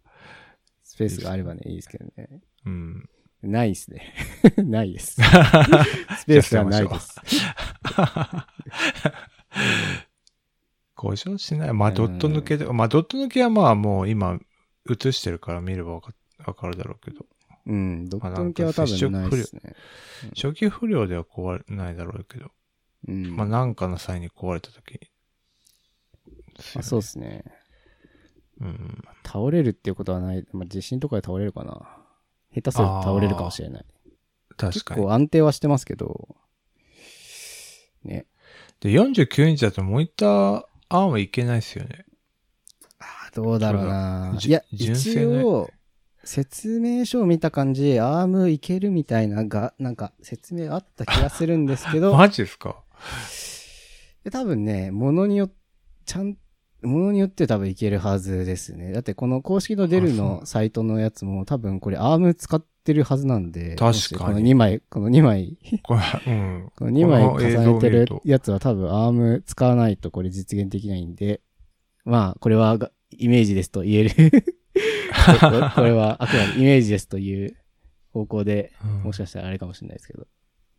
[0.94, 2.28] スペースがあればね、いいですけどね。
[2.66, 3.08] うん。
[3.42, 4.14] ないですね。
[4.62, 5.16] ないです。
[5.18, 7.20] スペースはないです。
[10.94, 11.72] 故障 しない。
[11.72, 14.38] まあ、うんドット抜けで、まあ、ドット抜けはまあ、もう今、
[14.88, 16.14] 映してるから見ればわか
[16.46, 17.26] わかるだろうけど。
[17.66, 19.74] うん、ドット向けは多分ないですね。
[20.36, 22.52] 初期不良では壊れないだろうけど。
[23.08, 23.34] うん。
[23.34, 25.10] まあ、なんかの際に壊れた時に。
[26.76, 27.42] あそうですね。
[28.60, 29.04] うん。
[29.24, 30.46] 倒れるっていうことはない。
[30.52, 31.86] まあ、地震とかで倒れるかな。
[32.54, 33.84] 下手すると倒れるかもしれない。
[34.56, 34.72] 確かに。
[34.72, 36.36] 結構安定はしてますけど、
[38.04, 38.26] ね。
[38.80, 42.04] で、49インチだとモニターアームいけないですよね。
[43.34, 45.70] どうだろうなじいや、一の応、
[46.22, 52.82] 説明書を見た感じ、アームいけるみたいなが、なんか説明あった気がするんですけど、 マジですか？
[54.22, 55.52] で多分ね、ものによっ、
[56.06, 56.36] ちゃん、
[56.84, 58.92] ものによって多分いけるはずですね。
[58.92, 63.76] だってこの公式のデルのサイトのやつも多分これアーム使ってるはずなんで。
[63.76, 66.72] 確かにこの2枚、この2枚、これ、うん。
[66.76, 71.40] この2枚重ねてるやつは多分アーム使わないとこれ実現できないんで、
[72.04, 75.74] まあ、これはがイメージですと言えるこ。
[75.74, 77.56] これはあくまでイメージですという
[78.12, 80.26] 方向で、うんもしかしたらあれかもしれないですけど。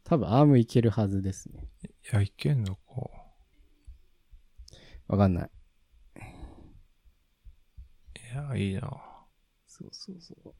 [0.03, 1.67] 多分アームいけるはずですね。
[1.83, 2.81] いや、いけんのか。
[5.07, 5.49] わかんない。
[8.35, 8.81] いや、いいな。
[9.65, 10.53] そうそうそう。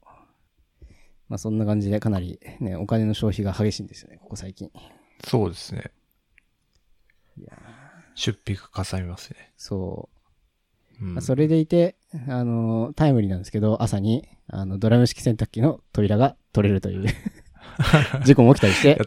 [1.28, 4.70] まあそんな感じでかなりね、お金の消費が激しいんですよね、ここ最近。
[5.26, 5.92] そうですね。
[7.38, 7.56] いやー
[8.14, 9.52] 出費がかさみますね。
[9.58, 10.08] そ
[11.00, 11.04] う。
[11.04, 11.96] うんまあそれでいて、
[12.28, 17.06] あのータイムリーなんですけど、朝に、あの、ドラム式洗濯機の扉が取れるという
[18.24, 18.98] 事故も起きたりして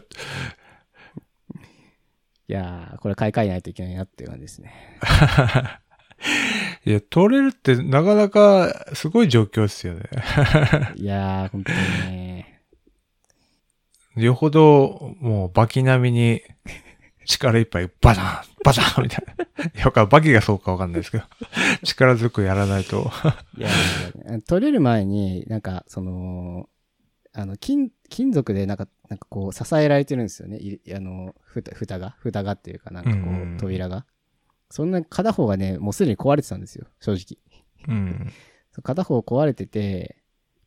[2.46, 5.00] いやー、これ買い替えないといけないなっていう感じですね。
[6.86, 10.02] いや、取れるってなかなかすごい状況ですよね。
[10.96, 12.62] いやー、本当にね。
[14.16, 16.42] よほど、もう、バキ並みに、
[17.26, 19.64] 力いっぱい、バジャンバジャンみたいな。
[19.64, 21.24] いや、わかんバキがそうかわかんないですけど、
[21.84, 23.10] 力強くやらないと。
[23.56, 26.68] いやー、取れる前に、なんか、その、
[27.32, 30.58] あの、金、金属でなんか、なんかこう、支えられてるんですよね。
[30.58, 34.06] いあの、ふた、蓋が、蓋がっていうか、なんかこうんう、扉が。
[34.70, 37.38] そんな、片方がね、もうすでに壊れてたんですよ、正直。
[37.88, 38.32] うん。
[38.82, 40.16] 片方壊れてて、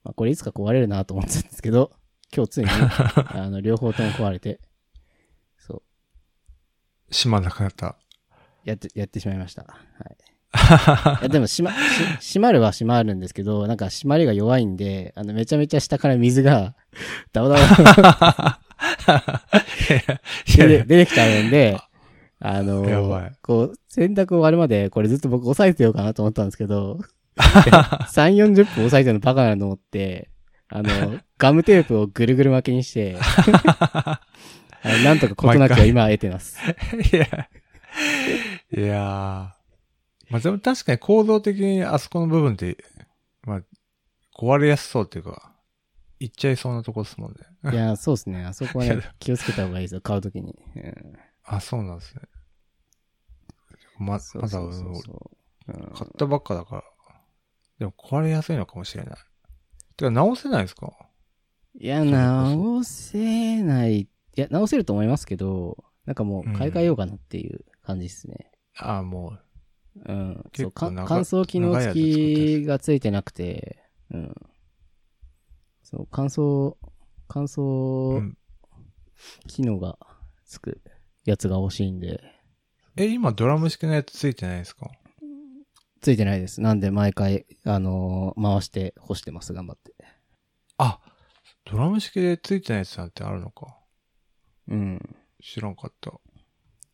[0.04, 1.92] まあ、これいつか壊れるなと思ってたんですけど、
[2.36, 2.70] 今日ついに、
[3.30, 4.60] あの、両方とも壊れて、
[5.58, 5.82] そう、
[7.12, 7.96] 閉まんなくなった。
[8.66, 9.64] やって、やってしまいました。
[9.64, 9.70] は
[10.10, 10.18] い。
[11.22, 11.72] いや、でも、閉ま、
[12.20, 16.76] し閉まるは閉まるんですけど、なんか閉まりが弱いんで、あの、めちゃめちゃ下から水が、
[17.32, 18.60] ダバダバ
[20.46, 21.80] 出て出てきちゃうんで、
[22.46, 27.00] あのやばいこう、洗濯終わるまで、これずっと僕押さえてようかなと思ったんですけど、
[27.38, 30.30] 3、40分押さえてるのバカなと思って、
[30.68, 33.16] あの、ガムテープをぐるぐる巻きにして、
[35.06, 36.58] なんとか事なきを今は得てます。
[37.14, 37.48] いや、
[38.76, 39.64] いやー
[40.30, 42.76] まあでも確かに構造的にあそこの部分って、
[43.44, 43.62] まあ、
[44.38, 45.54] 壊れやすそうっていうか、
[46.20, 47.72] いっちゃいそうなとこですもんね。
[47.72, 48.44] いや、そうですね。
[48.44, 50.54] あそこはいねや、気をつけた方がいいですよ、買うときに。
[50.76, 51.14] うん
[51.46, 52.22] あ、そうなんですね。
[53.98, 55.32] ま、まだ、そうそうそうそ
[55.68, 56.84] ううん買ったばっかだから。
[57.80, 59.16] でも壊れやすいのかもしれない。
[59.96, 60.92] てか直せないですか？
[61.76, 64.02] いや、直せない。
[64.02, 68.52] いや、直せると思いますけど、なんかもう買い替えようかなっていう感じですね。
[68.78, 69.38] ああ、も
[69.96, 70.44] うん。
[70.56, 74.36] そう、乾燥機能付きがついてなくて、うん。
[75.84, 76.76] そう、乾燥、
[77.28, 78.38] 乾う、う燥ん。
[79.48, 79.98] 機能が
[80.46, 80.82] つく
[81.26, 82.22] やつが欲しいんで、
[82.96, 84.92] え、今ドラム式のやつついてないですか？
[86.02, 86.62] ついてないです。
[86.62, 89.94] なんで毎回、あのー回して干してます、頑張って。
[90.78, 91.00] あ、
[91.66, 93.78] ドラム式でついてないやつなんてあるのか。
[94.68, 95.16] うん。
[95.42, 96.12] 知らんかった。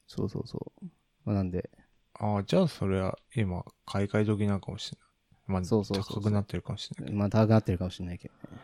[0.07, 0.85] そうそうそう。
[1.25, 1.69] まあ、なんで、
[2.13, 5.09] ああ、じゃあそれは今、買い替え時なのかもしれない。
[5.47, 8.61] まあ、そうそうそうそう高くなってるかもしれないけまあ高くなってるかもしれないけどね。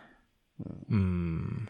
[0.59, 0.71] ど。
[0.89, 1.69] うーん。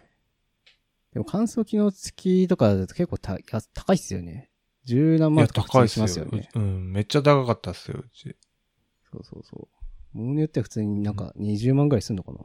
[1.13, 3.39] でも乾燥機能付きとかだと結構たや
[3.73, 4.49] 高いっすよね。
[4.85, 6.49] 十何万とか高いっすよ普通にしますよね。
[6.55, 8.35] うん、めっちゃ高かったっすよ、うち。
[9.11, 9.67] そうそうそ
[10.13, 10.17] う。
[10.17, 12.39] ものによっては普通になんか20万ぐらいすんのかな。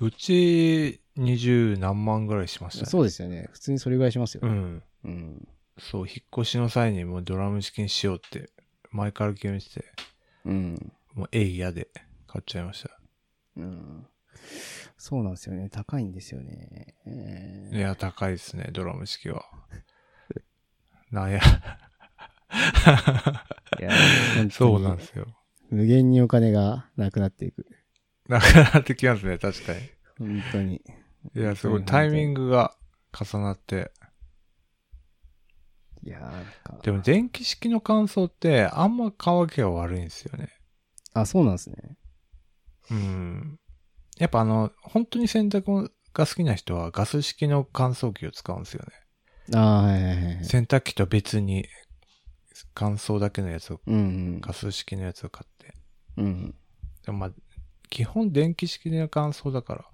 [0.00, 2.90] うち、二十何万ぐらいしましたね。
[2.90, 3.48] そうですよね。
[3.52, 4.48] 普通にそれぐらいしますよね。
[4.48, 4.82] うん。
[5.04, 5.48] うん。
[5.78, 8.50] そう、引っ越しの際にもうドラム式にしようって、
[8.90, 9.84] 前から決めてて、
[10.44, 10.92] うん。
[11.14, 11.88] もうえい嫌で
[12.26, 12.90] 買っちゃいました。
[13.56, 14.06] うん。
[14.96, 15.68] そうなんですよね。
[15.68, 16.94] 高いんですよね。
[17.06, 19.44] えいや、高いですね、ドラム式は。
[21.10, 23.90] なんや、ーいや、
[24.50, 25.26] そうなんですよ。
[25.70, 27.66] 無限にお金がなくなっていく。
[28.28, 28.44] なく
[28.74, 29.80] なってきますね、確かに。
[30.18, 30.82] 本当に。
[31.34, 32.74] いや、すごい、タイミングが
[33.12, 33.90] 重なって。
[36.02, 36.30] いや。
[36.82, 40.50] でも、電気式の乾燥って、あんま乾きが悪いんですよね。
[41.14, 41.96] あ、そうなんですね。
[42.90, 43.58] うん。
[44.18, 48.92] やっぱあの、本当に洗濯が好きな人はガス式の乾燥機を使うんですよね。
[49.54, 50.44] あーはいはいはいはい。
[50.44, 51.66] 洗濯機と別に
[52.74, 53.98] 乾燥だけのやつを、うんう
[54.36, 54.40] ん。
[54.40, 55.74] ガス式のやつを買って。
[56.16, 56.54] うん。
[57.04, 57.30] でもまあ、
[57.88, 59.84] 基本電気式の乾燥だから、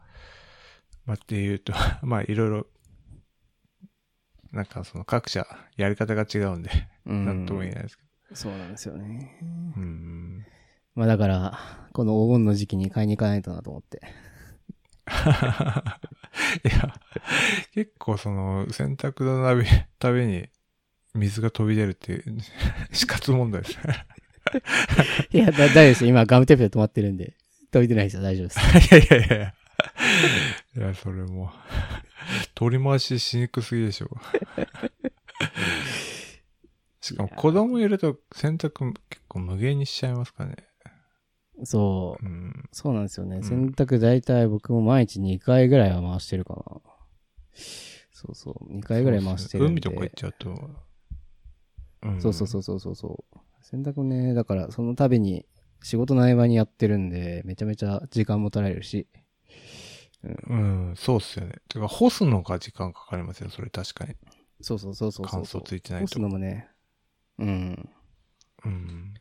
[1.06, 2.66] まあっていうと、 まあいろいろ、
[4.52, 6.70] なんかその各社やり方が違うんで、
[7.06, 7.24] うん。
[7.24, 9.38] なんとも言えないですけそうなんですよね。
[9.76, 9.80] ど。
[9.80, 10.46] うん。
[10.94, 11.58] まあだから、
[11.92, 14.00] このお盆の時期に買いに行かないとなと思って。
[16.64, 16.94] いや、
[17.72, 19.66] 結構その、洗濯のたび、
[19.98, 20.48] たびに
[21.14, 22.24] 水が飛び出るっていう、
[22.92, 24.06] 死活問題ですね。
[25.32, 26.06] いや、だ大丈夫です。
[26.06, 27.34] 今ガムテープで止まってるんで。
[27.70, 28.22] 飛び出ないですよ。
[28.22, 28.60] 大丈夫です。
[28.60, 29.36] いやいやいや
[30.76, 30.94] いや。
[30.94, 31.50] それもう、
[32.54, 34.08] 取り回ししにくすぎでしょ。
[37.00, 40.54] しかも子供いると洗濯結構無限にしちゃいますかね。
[41.62, 42.26] そう。
[42.26, 42.68] うん。
[42.72, 43.38] そうなんですよね。
[43.38, 46.80] ん洗濯大体僕も毎日2回ぐらいは回してるかな。
[48.12, 48.72] そうそう。
[48.72, 49.80] 2回ぐらい回してるんで。
[49.80, 50.50] 海とか行っちゃうと。
[52.02, 53.38] うんそうそうそうそうそうそう。
[53.62, 55.46] 洗濯ね、だからその度に
[55.82, 59.06] 仕事の合間にやってるんで、めちゃめちゃ時間も取られるし。
[60.48, 61.56] うん、そうっすよね。
[61.68, 64.16] てか、干すのが時間かかりますよ、それ確かに。
[64.60, 65.42] そうそうそうそうそう。
[65.42, 66.68] 乾燥ついてないと干すのもね。
[67.38, 67.88] うん。
[68.64, 69.14] うん。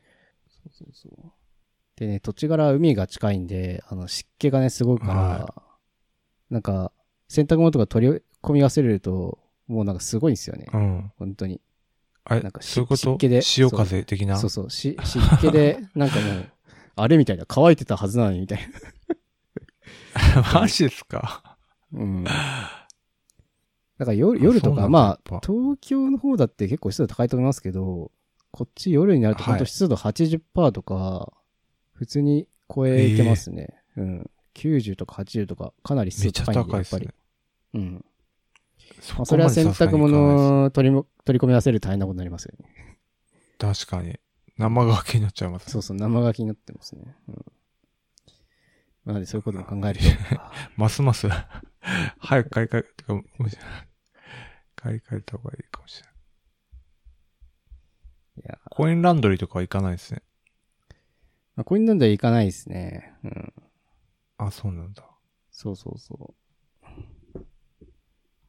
[0.48, 1.32] そうそうそう。
[2.06, 5.54] でね、土地柄海が近いんで、あの湿気がね、すごいから、は
[6.50, 6.92] なんか、
[7.30, 10.68] 洗濯物とか取り込み忘れると、もうなんかすごいんですよね。
[10.74, 11.12] うん。
[11.18, 11.62] 本当に。
[12.26, 12.98] あれなんか、しそういうこと？
[12.98, 14.38] 湿気で潮風的な？
[14.38, 16.52] そうそう、し湿気で、 なんかもう、
[16.96, 18.60] あれみたいな、乾いてたはずなのにみたい
[20.36, 20.42] な。
[20.54, 21.58] マジですか？
[21.94, 22.24] うん。
[22.24, 22.32] だ
[24.06, 28.12] から夜夜とか、まあ、東京の方だって結構湿度高いと思いますけど、
[28.52, 31.32] こっち夜になるとはい本当湿度80%とか、
[32.04, 33.70] 普通に超えてますね。
[33.96, 34.30] うん。
[34.56, 37.10] 90とか80とか、かなり湿めっちゃ度高いんで、やっぱり。
[37.76, 38.06] うん。
[39.00, 43.00] そまあ、それは洗濯物を取りも取り込み合わせると大変なことになりますよね。
[43.58, 44.20] 確かに。
[44.58, 45.72] 生乾きになっちゃいます。
[45.72, 47.16] そうそう、生乾きになってますね。
[47.30, 47.46] うん。
[49.06, 50.06] なので、そういうことも考えると。
[50.76, 51.30] ますます、
[52.20, 53.22] 早く買い替え、てか、
[54.76, 56.16] 買い替えた方がいいかもしれない。
[58.36, 60.22] いや、コインランドリーとかは行かないですね。
[61.56, 63.13] まあ、コインランドリー行かないですね。
[63.24, 63.54] うん。
[64.38, 65.04] あ、そうなんだ。
[65.52, 66.34] そうそうそ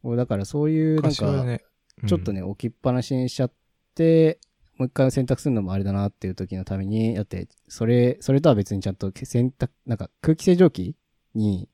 [0.04, 0.16] う。
[0.16, 1.64] だからそういう、なんか、昔はね、
[2.02, 3.52] うんちょっとね、置きっぱなしにしちゃっ
[3.94, 4.40] て、
[4.76, 10.96] もう一回洗濯するのもあれだなっていう時のために、だって、それ、それとは別にちゃんと洗濯、なんか空気清浄機
[11.34, 11.68] に、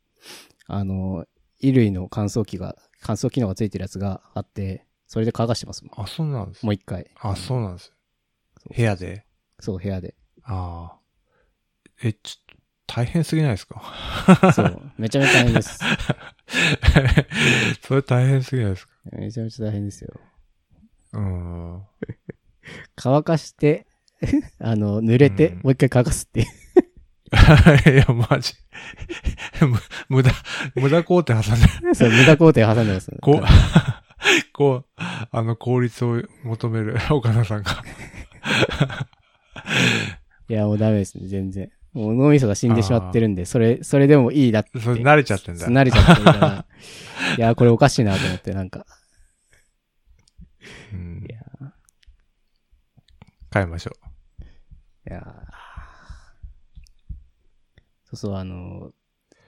[0.66, 1.26] あの、
[1.60, 6.00] 衣類の乾燥機が、乾燥機能がついてるやつがあって、それで乾かしてますもん。
[6.00, 7.10] あ、そうなんですもう一回。
[7.18, 7.92] あ、そうなんです。
[8.76, 9.24] 部屋で。
[9.58, 10.14] そう、部屋で。
[10.42, 10.99] ああ。
[12.02, 13.80] え、ちょっと、大変すぎないですか？
[14.54, 14.92] そう。
[14.98, 15.78] めちゃめちゃ大変です。
[17.86, 18.92] それ大変すぎないですか？
[19.12, 20.12] めちゃめちゃ大変ですよ。
[21.12, 21.82] うん。
[22.96, 23.86] 乾かして、
[24.58, 26.46] あの、濡れて、うんもう一回乾かすっていう。
[27.92, 28.54] いや、マジ。
[29.60, 30.32] む無駄、
[30.74, 33.10] 無駄工程挟んで、そう、無駄工程挟んでます。
[33.20, 33.44] こう、
[34.52, 34.86] こう、
[35.30, 37.84] あの効率を求める岡田さんが。
[40.48, 41.70] いや、もうダメですね、全然。
[41.92, 44.78] もう脳みそが死んでしまってるんで、それ、それでもいいだって。
[44.78, 45.66] それ慣れちゃってんだ。
[45.66, 46.66] 慣れちゃってるから。
[47.36, 48.86] いや、これおかしいなと思って、なんか。
[50.92, 51.72] うんいや
[53.52, 53.92] 変えましょ
[55.08, 55.24] いや
[58.04, 58.92] そうそう、あの、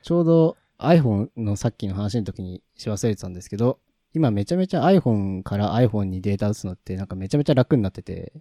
[0.02, 3.78] ちょうど iPhone のさっきの話の時にし忘れてたんですけど、
[4.14, 8.32] 今めちゃめちゃ iPhone から iPhone にデータ打つのってなんかめちゃめちゃ楽になってて、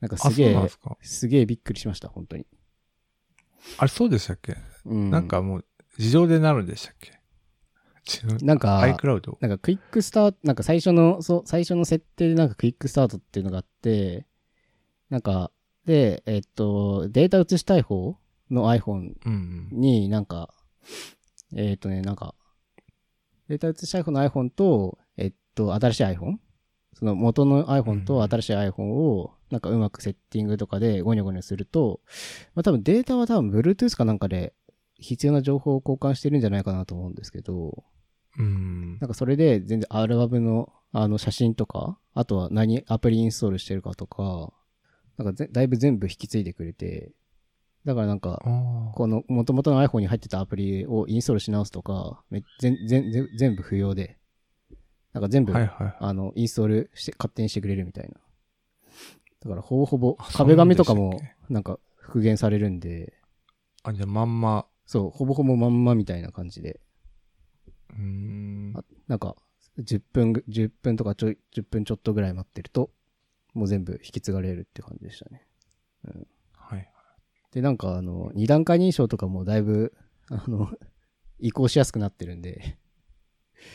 [0.00, 2.46] なんかすげえすかすげえびっくりしました、本当に。
[3.78, 5.10] あれ、そうでしたっけ、うん。
[5.10, 5.64] なんかもう、
[5.98, 7.12] 自動でなるんでしたっけ？
[8.26, 9.36] 違 うなんか、iCloud?
[9.40, 14.26] なんかクイックスタート、なんか最初の、そう、最初の設定でなんかクイックスタートっていうのがあって、
[15.10, 15.50] なんか、
[15.84, 18.18] で、えっと、データ移したい方
[18.50, 19.80] の iPhone うんうん。
[19.80, 20.52] になんか、
[21.54, 22.34] えっとね、なんか、
[23.48, 26.36] データ移したい方の iPhone と、えっと、新しい iPhone?
[26.94, 32.00] その元の iPhone と新しい iPhone を、なんかうまくセッティングとかでゴニョゴニョすると、
[32.54, 34.54] まあ多分データは多分 Bluetooth かなんかで
[34.98, 37.84] 必要な情報を交換してるんじゃないかなと思うんですけど、
[38.38, 38.98] うん。
[39.00, 44.52] なんかそれで全然アルバムのあの写真とか、あとは何アプリインストールしてるかとか、
[45.18, 47.12] なんかぜだいぶ全部引き継いでくれて、
[47.84, 54.16] だからなんか、あこの元々の iPhone に入ってたアプリをインストールし直すとか、め全全全全部不要で、
[55.12, 55.58] なんか全部、あ。
[55.58, 55.96] はいはい。
[55.98, 58.16] あの、インストールして、勝手にしてくれるみたいな。
[59.46, 63.14] だからほぼほぼあ、壁紙とかもなんか復元されるんで、
[63.84, 66.80] あ、じゃあまんま、そう、ほぼほぼまんまみたいな感じで、
[67.90, 68.72] うーん。
[68.76, 69.36] あなんか、
[69.78, 72.90] 10分ぐ、10分とかちょい、10分ちょっとぐらい待ってると、
[73.54, 75.46] もう全部引き継がれるって感じでしたね。
[76.52, 76.90] はい。
[77.52, 79.94] で、なんかあの、二段階認証とかもだいぶ、
[80.28, 80.72] あの、
[81.38, 82.78] 移行しやすくなってるんで、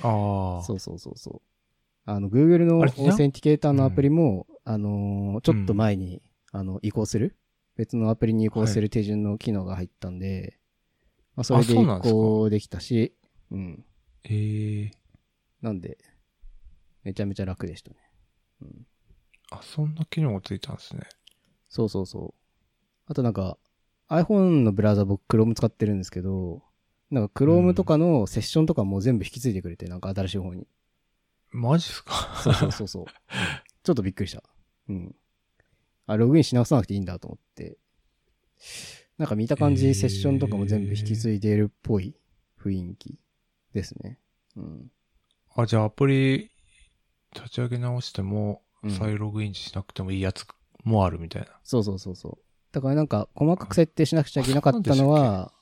[0.01, 0.63] ああ。
[0.63, 1.51] そうそうそうそう。
[2.06, 6.22] あの、Google のオーセンティケーターのアプリも、あのーちょっと前に、
[6.52, 7.36] あの、移行する？
[7.76, 10.60] 別のアプリに移行する手順の機能が入ったんで、
[11.36, 13.16] まあ、それで移行できたし、
[13.52, 13.86] うん。
[14.24, 14.91] ええ
[15.62, 15.97] なんで、
[17.04, 17.97] めちゃめちゃ楽でしたね。
[18.62, 18.88] うん。
[19.52, 21.04] あ、そんな機能がついたんですね。
[21.70, 22.41] そうそうそう。
[23.06, 23.58] あとなんか、
[24.10, 26.62] iPhone のブラウザ僕 Chrome 使ってるんですけど、
[27.10, 30.68] なんか Chrome とかのセッションとかも全部引き継いでくれて、なんか新しい方に。
[31.52, 32.14] マジっすか？
[32.43, 33.06] そうそうそうそう。
[33.84, 34.43] ちょっとびっくりした。
[34.89, 35.16] うん。
[36.08, 37.78] あ、ログインし直さなくていいんだと思って。
[39.18, 42.16] なんか見た感じ、セッションとかも全部引き継いでいるっぽい
[42.60, 43.20] 雰囲気
[43.74, 44.20] ですね。
[44.56, 44.91] うん。
[45.56, 46.52] あ、じゃあアプリ
[47.36, 50.45] 立ち上げ直してもう、ん再ログインしなくてもいいやつ
[50.84, 51.49] もあるみたいな。
[51.64, 52.38] そうそうそうそう。
[52.72, 55.54] だからなんか細かく設定しなくちゃいけなかったのは、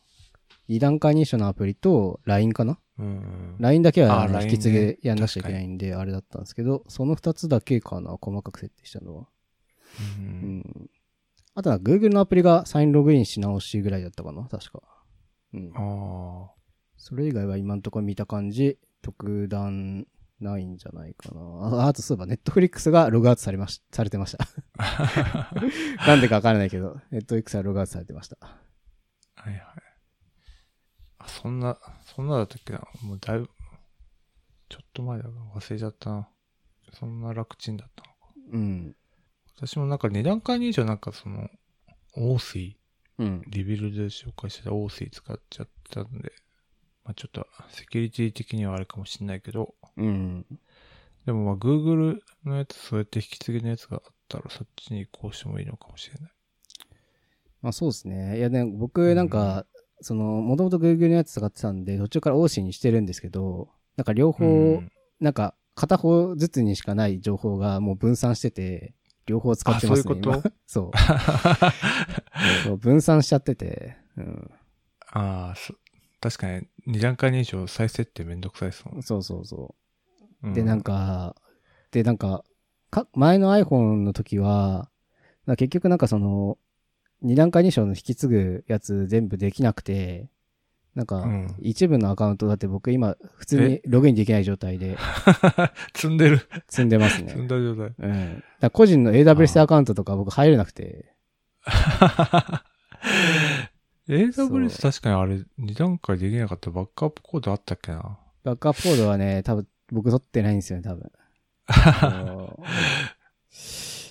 [0.70, 2.80] 二段階認証のアプリと LINE かな？
[3.00, 3.56] うん。
[3.60, 9.28] LINE だけは引き継ねげやんなくちゃいけないんで、あれだったんですけど、その二つだけかな、細かく設定したのは。
[10.00, 10.22] う。
[10.22, 10.90] うんん。
[11.56, 14.82] あとは Google のアプリがサインログインし直しぐらいだったかな、確か。
[15.54, 15.72] うん。
[15.76, 16.52] あ
[16.98, 20.06] それ以外は今んところ見た感じ、特段
[20.40, 21.42] ないんじゃないかな。
[21.82, 24.46] ああとそういえば、Netflix がログアウトされまし、されてました。
[24.78, 25.52] あ。
[26.06, 28.38] なんでかわからないけど、Netflix がログアウトされてました。
[28.40, 29.89] はいはい。
[31.20, 31.78] あ、そんな、
[32.16, 32.80] そんなだったっけな。
[33.04, 33.50] もうだいぶ、
[34.70, 36.30] ちょっと前だ忘れちゃったな。
[36.94, 38.18] そんな楽ちんだったのか。
[38.54, 38.96] うん。
[39.56, 41.50] 私もなんか二段階認証なんかその、
[42.16, 42.80] オースイ、
[43.18, 43.44] うん。
[43.48, 46.32] リビルで紹介してたオースイ使っちゃったんで、
[47.04, 50.46] まあちょっとセキュリティ的にはあれかもしれないけど、うん。
[51.26, 56.32] でもまあ Google のやつ、そうやって引き継ぎのやつがあったらそっちに移行してもいいのかもしれない。
[57.62, 58.38] まあそうですね。
[58.38, 59.66] いやね、僕なんか、
[60.02, 68.94] その、もともと Google のやつ使ってたんで、途中から OC にしてるんですけど、なんか両方、うんなんか片方ずつにしかない情報がもう分散してて、
[69.26, 70.12] 両方使ってますね。
[70.12, 70.50] あそういうこと？
[70.50, 70.98] 今 そう。
[72.64, 74.52] そう分散しちゃってて、うん。
[75.12, 75.74] ああ、そ
[76.22, 79.04] 確かに二段階認証再設定めんどくさいですもん。
[79.04, 79.76] そうそうそ
[80.44, 80.50] う。
[80.50, 81.36] うで、なん、か、
[81.92, 82.44] で、なんか、
[82.92, 84.90] か、前の iPhone の時は、
[85.58, 86.58] 結局なんかその、
[87.22, 90.30] 二段階認証の引き継ぐやつ全部できなくて、
[90.96, 94.98] なんかうん、一部のアカウントだって僕今、普通にログインできない状態で
[95.96, 96.42] 積んでる。
[96.68, 97.48] 積んでます積んね。
[97.48, 97.94] だ状態。
[98.00, 98.44] うん。
[98.60, 101.14] だ個人の AWS アカウントとか僕入れなくて、
[104.10, 108.18] AWS 確かにあれ、二段階できなかったバックアップコードあったっけな。
[108.44, 111.12] バックアップコードはね、多分僕取ってないんですよね、多分。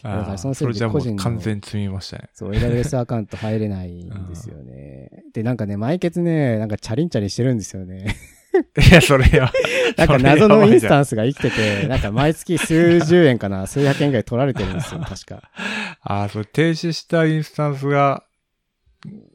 [0.03, 2.28] だからそのせいで個人のう完全に積みましたね。
[2.34, 5.24] そう、AWS アカウント入れないんですよね。
[5.32, 8.16] で、なんかね、毎月ね、なんかチャリンチャリンしてるんですよね。
[8.90, 9.53] いや、それや。
[9.96, 15.51] なんか謎のインスンタンスが生きてて、なんか毎月数十円かな、数百円ぐらい取られてるんですよ、確か。
[16.01, 18.24] ああ、それ停止したインスタンスが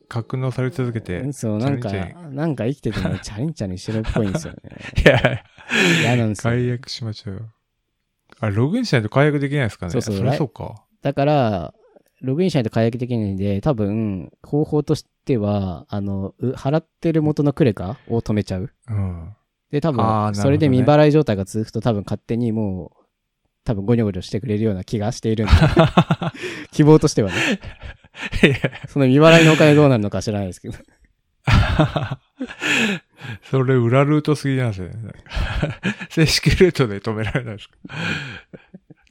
[0.10, 1.32] 格納され続けて。
[1.32, 1.92] そう、なんか
[2.32, 4.60] なんか生きててね、チャリンチャリンしてるっぽいんですよね。
[5.04, 5.44] いや、
[6.02, 6.52] 嫌なんですよ。
[6.52, 7.42] 解約しましょうよ。
[8.46, 9.92] あ、ログインしないと解約できないですかね？
[9.92, 10.84] そうそうれそうか。
[11.02, 11.74] だから、
[12.22, 18.70] ログインしないと解約できないんで、多分、方法としては、あの、う払ってる元のクレカを止めちゃう。
[18.90, 19.36] うん。
[19.72, 23.04] で、多分、ねそれで未払い状態が続くと多分勝手にもう、
[23.66, 25.54] 多分ゴニョゴニョしてくれるような気がしているんで、
[26.72, 27.36] 希望としてはね。
[28.88, 30.78] その未払いのお金どうなるのか知らないですけど。
[33.50, 34.96] それ裏ルートすぎなんですよね。
[36.10, 37.76] 正式ルートで止められないですか？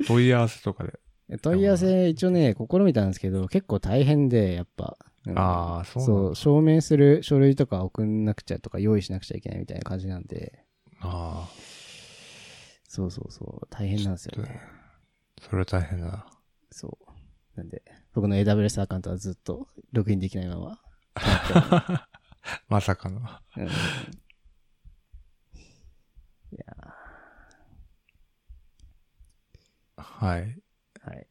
[0.06, 0.98] 問い合わせとかで。
[1.40, 4.96] 問い合わせ一応ね、試みたんですけど、結構大変で、やっぱ。
[5.24, 10.64] うんああ、そうそう、証明する書類とか送んなくちゃとか用意しなくちゃいけないみたいな感じなんで、
[11.00, 11.48] ああ、
[12.88, 14.60] そうそうそう、大変なんですよね。
[15.40, 16.26] それは大変だな。
[16.72, 17.56] そう。
[17.56, 17.82] なんで、
[18.14, 20.80] 僕の AWS アカウントはずっとログインできないまま。
[22.68, 23.20] まさかの。
[23.20, 23.68] うん、い
[26.58, 26.94] や
[29.96, 30.40] はい。
[30.40, 31.26] ーはい。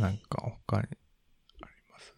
[0.00, 2.14] なんか他にあります？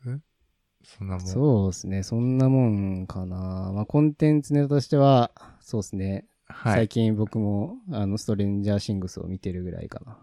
[0.85, 1.27] そんなもん。
[1.27, 3.71] そうですね、そんなもんかな。
[3.73, 5.31] まあ、コンテンツネタとしては、
[5.61, 6.75] そうですね、はい。
[6.75, 10.19] 最近僕も、あの、ストレンジャーシングスを見てるぐらいかな。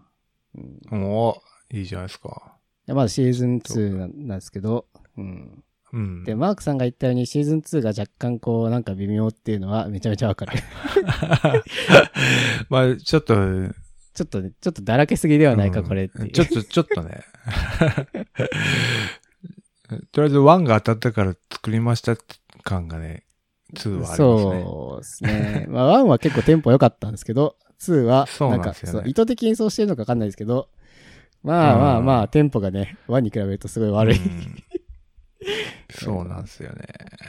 [0.54, 1.42] うん、いも
[1.72, 2.58] う、いいじゃないですか。
[2.86, 5.64] やまだシーズン2なんなんですけど、うん。
[5.92, 6.24] うん。
[6.24, 10.58] で、マークさんが言ったようにシーズン2が若干こう、なんか微妙っていうのはめちゃめちゃわかる。
[12.68, 13.34] まあ、ちょっと、
[14.14, 16.30] ちょっとね、ちょっとだらけすぎではないか、うんこれっていう。
[16.30, 17.20] ちょっと、ちょっとね。
[20.12, 22.16] とりあえず1が当たったから作りました
[22.62, 23.24] 感がね、
[23.74, 24.16] 2はありますね。
[24.16, 25.66] そうですね。
[25.68, 28.74] まあ、1は結構テンポ良かったんですけど、2は、なんか、
[29.04, 30.68] 意図的にそうしてるのかわかんないですけど、
[31.42, 34.18] まあまあまあ、テンポがね、1に比べるとすごい悪い。
[34.18, 34.64] うん
[35.90, 36.86] そうなんですよね。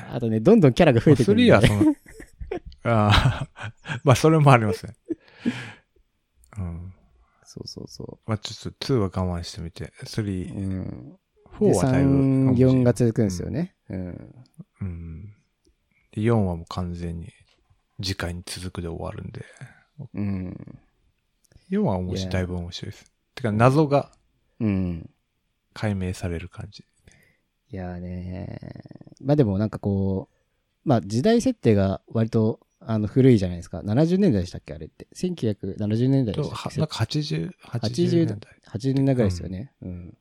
[0.09, 1.95] あとね、どんどんキャラが増えてくるんで、3はその、
[2.83, 4.93] あ あ、まあそれもありますね。
[6.57, 6.93] うん。
[7.43, 10.05] そうそうそまあちょっと2は我慢してみて、う。
[10.05, 11.19] 3、うん。
[11.59, 12.21] 4で、はだいぶ。
[12.21, 13.75] 3、4が続くんですよね。
[13.89, 14.35] うん。
[14.81, 15.33] うん。
[16.11, 17.31] で、4はもう完全に
[18.01, 19.45] 次回に続くで終わるんで、
[20.13, 20.79] うん。
[21.69, 23.11] 4は面白い、だいぶ面白いです。
[23.35, 24.11] てか謎が
[24.59, 25.09] うん。
[25.73, 26.85] 解明される感じ。
[27.71, 28.59] いやーね
[29.23, 30.35] まあでもなんかこう、
[30.83, 33.79] まあ時代設定が割とあの古いじゃないですか。
[33.79, 35.07] 70年代でしたっけあれって。
[35.15, 38.59] 1970年代でと、したっけはなんか80、80 80年代。
[38.67, 39.71] 80年代ぐらいですよね。
[39.81, 40.17] うん。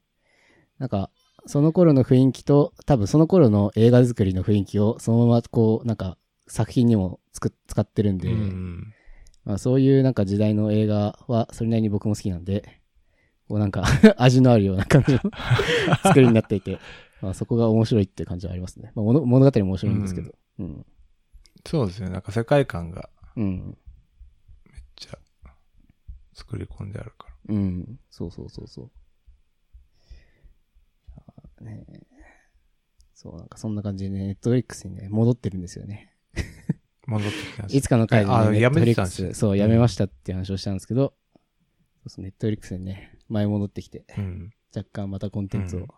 [0.79, 1.11] なんか、
[1.47, 8.95] その頃の雰囲気と、多分その頃の映画作りの雰囲気をそのままこう、なんか作品にもつく使ってるんで、うん。
[9.45, 12.81] まあそういうなんか時代の映画はそれなりに僕も好きなんで、
[13.49, 13.85] こうなんか
[14.19, 15.21] 味のあるような感じの
[16.05, 16.79] 作りになっていて、
[17.21, 18.93] まあそこが面白いって感じはありますね。
[18.95, 20.33] まあ物物語も面白いんですけど。
[20.59, 20.87] うん。
[21.67, 22.09] そうですね。
[22.09, 23.77] なんか世界観がうん。
[24.73, 25.19] めっちゃ
[26.35, 27.55] 作り込んであるから。
[27.55, 27.99] うん。
[28.11, 28.91] そうそうそうそ
[31.61, 31.65] う。
[31.65, 32.01] ねえ
[33.15, 36.15] そう、なんかそんな感じでね、ネットフリックスにね、戻ってるんですよね。
[37.07, 44.51] 戻ってきたんですいつかの回で、ね、あネットフリックス、そう、やめましたって話をしたんですけど、そうそう、ネットフリックスにね、前戻ってきて、うん。
[44.75, 45.89] 若干またコンテンツをうん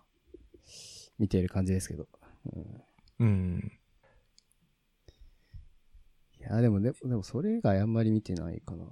[1.22, 2.06] 見ている感じですけど。
[2.52, 2.82] うん
[3.20, 3.72] うん。
[6.40, 8.84] いや、でも、ででもそれ以外あんまり見てないかな。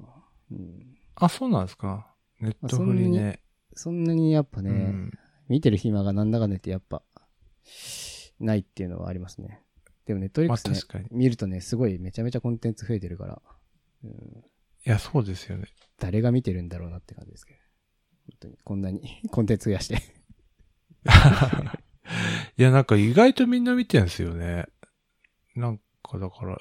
[0.53, 0.97] うん。
[1.17, 2.15] あ、そうなんですか。
[2.39, 3.41] ネットフリね。
[3.75, 5.11] そんなにやっぱね、うん。
[5.49, 7.03] 見てる暇がなんだかんだ言ってやっぱ、
[8.39, 9.65] ないっていうのはありますね。
[10.07, 11.07] でもネットフリッまあクスね、確かに。
[11.07, 13.43] い見るとね、すごいめちゃめちゃコンテンツ増えてるから、
[14.05, 14.45] うん、
[14.85, 15.67] や、そうですよね。
[15.99, 17.61] 誰が見てるんだろうなって感じですけど。
[18.31, 19.99] 本当に、こんなに コンテンツ増やして。
[22.57, 24.67] いや、なんか意外とみんな見てるんですよね。
[25.55, 26.59] なんかだから、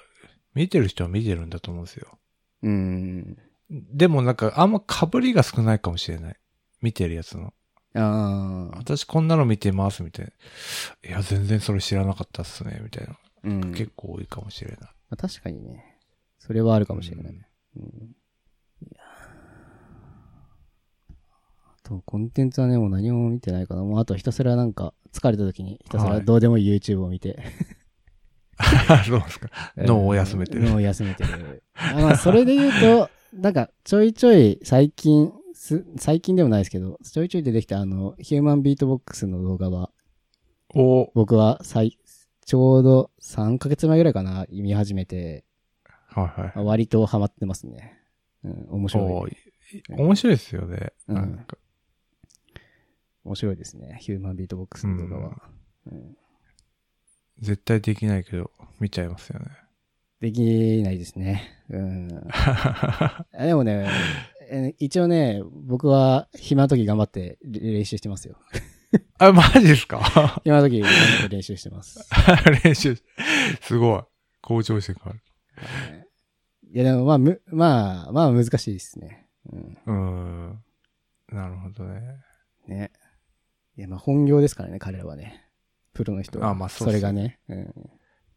[0.53, 2.19] 見てる人は見てるんだと思うんですよ。
[2.63, 3.37] うん。
[3.69, 6.35] でもなんかあんま被りが少ないかもしれない。
[6.81, 7.53] 見てるやつの。
[7.95, 8.77] ああ。
[8.77, 11.09] 私こんなの見てますみたいな。
[11.09, 12.79] いや、全然それ知らなかったっすね。
[12.83, 13.17] みたいな。
[13.43, 13.73] うん。
[13.73, 14.79] 結構多いかもしれない。
[14.81, 15.99] まあ、確かにね、
[16.37, 17.33] それはあるかもしれない。
[17.33, 18.15] うん。
[18.81, 19.39] いやー
[21.65, 23.83] あと、コンテンツはね、もう何も見てないかな。
[23.83, 27.39] もうあとひたすらなんか、疲れた時にひたすらどうでもいい YouTube を見て。
[29.05, 29.49] そうですか。
[29.77, 31.63] 脳を休めてる脳を休めてる。
[31.75, 39.91] あまあ、それで言うと、なんか、ちょいちょい最近、す最近でもないですけど、ちょいちょい出てきたあの、ヒューマンビートボックスの動画は、
[40.75, 41.97] お僕は最、
[42.45, 45.45] ちょうど3ヶ月前ぐらいかな、見始めて、
[46.07, 46.65] はいはい。
[46.65, 47.97] 割とハマってますね。
[48.43, 49.03] うん、面白い。
[49.05, 49.37] おい
[49.89, 50.91] 面白いですよね。
[51.07, 51.57] うんなんか
[53.23, 53.97] 面白いですね。
[54.01, 55.49] ヒューマンビートボックスの動画は。
[55.91, 56.15] うん
[57.41, 58.51] 絶対できないけど、
[58.81, 59.45] 見ちゃいますよね。
[60.19, 60.41] でき
[60.83, 61.63] ないですね。
[61.69, 62.09] うん。
[62.33, 63.87] あでもね、
[64.51, 68.35] え一応ね、僕は暇な時頑張って練習してますよ。
[69.19, 70.01] あ、マジですか？
[70.43, 71.99] 暇な時頑張って練習してます。
[72.65, 72.97] 練習、
[73.61, 74.03] すごい。
[74.41, 75.21] 向上心がある。
[76.73, 79.27] いやでもまあ、む、まあ、まあ難しいですね。
[79.49, 79.77] うん。
[79.85, 80.63] うーん。
[81.37, 82.01] なるほどね。
[82.67, 82.91] ね。
[83.79, 85.41] いやまあ本業ですからね、彼らはね。
[85.93, 86.49] プロの人は。
[86.49, 87.39] あまあそうそれがね。
[87.47, 87.73] うん。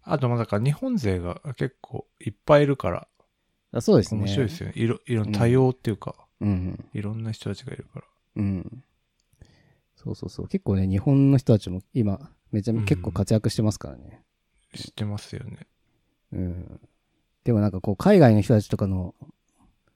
[0.04, 3.08] あと、まあだから日本勢が結構いっぱいいるから、
[3.72, 4.20] あそうですね。
[4.20, 4.74] 面白いですよね。
[4.76, 6.84] いろ、いろ多様っていうか、うん。
[6.94, 8.04] いろんな人たちがいるから。
[8.36, 8.84] うん。
[9.96, 10.48] そうそうそう。
[10.48, 14.22] 結構ね、日本の人たちも今、めちゃめうん結構活躍してますからね。
[14.76, 15.66] 知ってますよね。
[16.34, 16.80] うん。
[17.42, 19.16] でもなんかこう、海外の人たちとかの、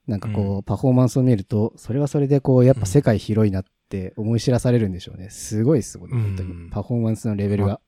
[0.07, 5.29] なんかこう、うパフォーマンスを見ると、それはそれでこう、やっぱ世界広いなって思い知らされるんでしょうね。
[5.29, 6.51] すごいっすもんね、本当に。
[6.51, 7.79] うんパフォーマンスのレベルが。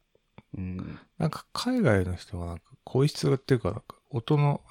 [0.58, 1.00] うん。
[1.18, 4.62] なんか海外の人はなんか声質がっていうか、なんか音の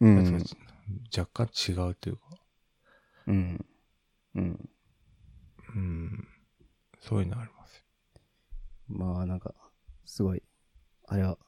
[0.00, 0.38] うやつん。
[0.38, 0.44] が
[1.16, 2.22] 若干違うっていうか、
[3.26, 3.66] うん。
[4.34, 4.68] うん。
[5.74, 6.28] うん。
[7.00, 7.84] そういうのあります
[8.88, 9.54] まあなんか、
[10.06, 10.42] すごい、
[11.06, 11.38] あれは、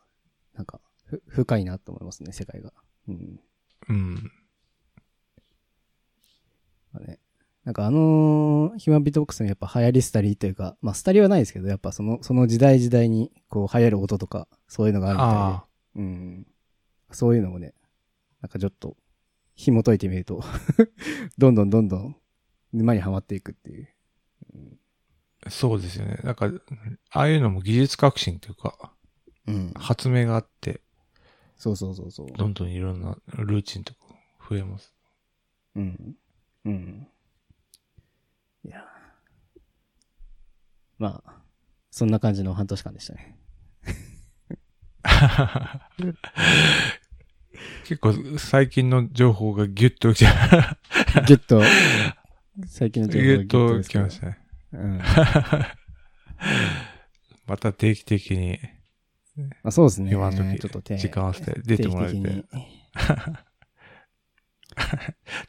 [0.55, 2.73] なんか、ふ、深いなと思いますね、世界が。
[3.09, 3.41] うん。
[3.89, 4.15] うん。
[6.93, 7.19] まあね。
[7.65, 15.37] なんかあのーヒューマンビートボックスのやっぱ流行りスタリーというか、まあスタリーはないですけど、やっぱその、その時代時代にこう流行る音とか、そういうのがあるみたいで。
[15.37, 15.65] あ
[15.97, 16.47] うん。
[17.11, 17.75] そういうのもね、
[18.41, 18.97] なんかちょっと、
[19.57, 20.43] 紐解いてみると、
[21.37, 22.17] どんどんどんどん
[22.73, 23.89] 沼にはまっていくっていう。
[25.45, 26.19] あ、そうですよね。
[26.25, 26.51] なんか、
[27.11, 28.95] ああいうのも技術革新というか、
[29.47, 29.73] うん。
[29.75, 30.81] 発明があって、
[31.57, 32.29] そうそうそうそう。
[32.33, 34.01] どんどんいろんなルーチンとか
[34.49, 34.95] 増えます。
[35.75, 36.17] うん。
[36.65, 37.09] うん。
[38.65, 38.85] いや。
[40.99, 41.43] まあ、
[41.91, 43.39] そんな感じの半年間でしたね。
[47.85, 50.79] 結構最近の情報がギュッときた。
[51.27, 51.63] ギュッと、
[52.67, 54.39] 最近の情報ギがュッとですけどきましたね。
[54.73, 54.99] うん。
[54.99, 55.05] ま
[57.57, 58.59] また定期的に、
[59.63, 60.13] あ、そうですね。
[60.13, 62.45] 今の時ちょっと手時間合わせて出てもらえて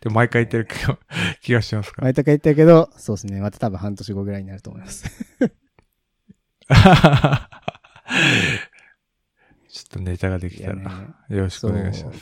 [0.02, 1.00] で毎回言ってる気が
[1.42, 2.02] 気がしますか？
[2.02, 3.40] 毎回言ってるけど、そうですね。
[3.42, 5.06] また多分半年後ぐらいになると思います。
[6.70, 7.50] ら。
[9.70, 10.84] ちょっとネタができたら、ね
[11.30, 12.20] よろしくお願いします。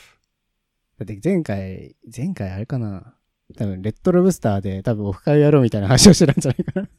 [0.99, 3.15] だって前回、前回あれかな？
[3.57, 6.89] 多分、レッドロブスターで多分オフ会をやろうみたいな話をしてたんじゃないかな。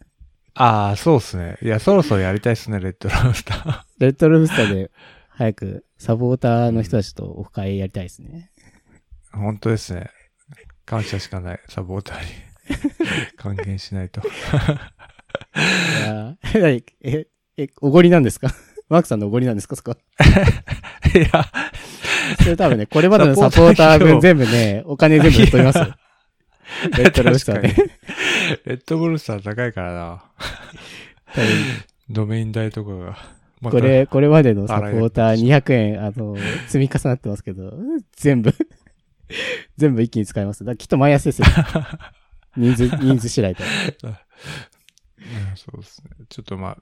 [0.55, 1.57] ああ、そうっすね。
[1.63, 3.83] いや、そろそろやりたいっすね、レッドロースター。
[4.01, 4.91] レッドロブスターで
[5.29, 8.50] 早くサポーターの人たちとオフ会やりたいですね。
[9.33, 10.11] 本当ですね。
[10.87, 12.27] 感謝しかない、サポーターに。
[13.37, 14.21] 還元しないと。
[14.21, 14.25] い
[16.05, 17.27] やーえ、
[17.57, 18.49] え、おごりなんですか？
[18.89, 19.93] マークさんのおごりなんですかそこ。
[21.15, 21.47] いや、
[22.43, 25.95] それ多分ね、これまでのサポーター分全部ね、お金全部取りますよ。
[26.97, 27.69] レッドロブスターで。
[27.69, 27.91] 確かに
[28.67, 30.25] レッドブルスター高いからな。
[31.35, 31.49] 多分
[32.11, 33.17] ドメイン代とかが。
[33.63, 36.37] これ、これまでのサポーター200円、あの、
[36.69, 37.73] 積み重なってますけど、
[38.17, 38.53] 全部、
[39.77, 40.65] 全部一気に使います。
[40.65, 41.49] だきっと毎朝ですよ。
[42.57, 43.65] 人数、人数次第で。
[44.05, 44.17] うん
[45.55, 46.11] そうですね。
[46.29, 46.77] ちょっとまあ、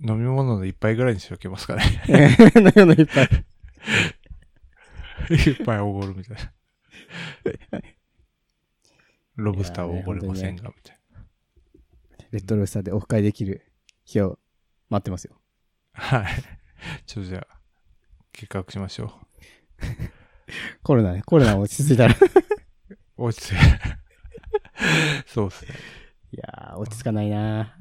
[0.00, 1.82] 飲み物の一杯ぐらいにしておきますかね。
[2.54, 3.28] のようのいっぱい。
[5.34, 6.52] 一杯おごるみたいな。
[9.36, 10.98] ロブスターはおごれませんが、みたい
[12.30, 13.72] レッドロースターでオフ会できる
[14.04, 14.38] 日を
[14.88, 15.40] 待ってますよ。
[15.94, 16.00] な。
[16.00, 16.32] はい。
[17.06, 17.58] ちょっとじゃあ、
[18.32, 19.12] 計画しましょ
[20.82, 22.14] コロナね、コロナ落ち着いたら。
[23.16, 23.54] 落ち着い
[25.26, 25.74] そうですね。
[26.32, 27.76] やー、落ち着かないな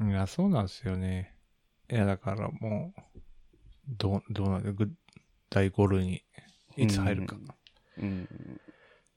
[0.00, 1.36] いや、そうなんですよね。
[1.90, 3.00] いや、だからもう、
[3.88, 4.90] どう、どうなんだぐ
[5.50, 6.24] 第5類に
[6.76, 7.36] いつ入るか。
[7.98, 8.28] うん。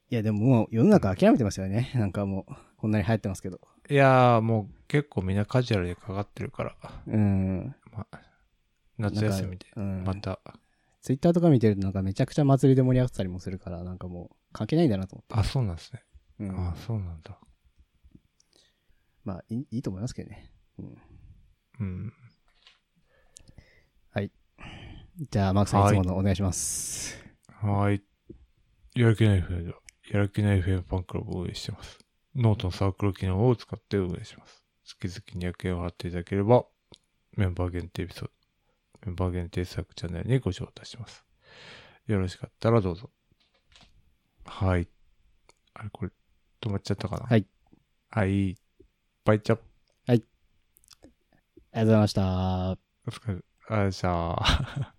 [0.10, 1.92] いや、でももう世の中諦めてますよね。
[1.96, 3.60] なんかもう、こんなに流行ってますけど。
[3.90, 6.76] いやー、もう結構みんなカジュアルでかかってるから、
[7.08, 7.76] うん。
[7.92, 8.20] まあ、
[8.98, 10.04] 夏休みで、うん。
[11.06, 15.36] ツイッターとか見てるとなんかめちゃくちゃ祭りで盛り上がってたりもするから、なんかもう関係ないんだなと思って。
[15.36, 16.04] あ、そうなんですね。
[16.40, 17.40] うんあ、そうなんだ。
[19.24, 20.52] まあいい、いいと思いますけどね。
[20.80, 20.98] うん。
[21.80, 22.14] うん。
[25.32, 27.24] じゃあ、マークさんはいいつものお願いします。
[27.48, 28.04] はーい。
[28.96, 29.78] やる気ない FM では、
[30.12, 32.00] やる気ない FM ファンクラブを運営しています。
[32.36, 34.62] ノートのサークル機能を使って運営します。
[34.84, 36.66] 月々200円を払っていただければ、
[37.38, 38.32] メンバー限定エピソード、
[39.14, 41.24] メンバー限定 Slack チャンネルにご招待します。
[42.08, 43.12] よろしかったらどうぞ。
[44.46, 44.88] はい。
[45.74, 46.12] あれ、これ、
[46.62, 47.26] 止まっちゃったかな？
[47.26, 47.46] はい。
[48.10, 48.56] はい。
[49.24, 49.64] バイチャップ、
[50.08, 52.72] ありがとうございました。
[52.72, 54.96] お疲れ、あじゃあ。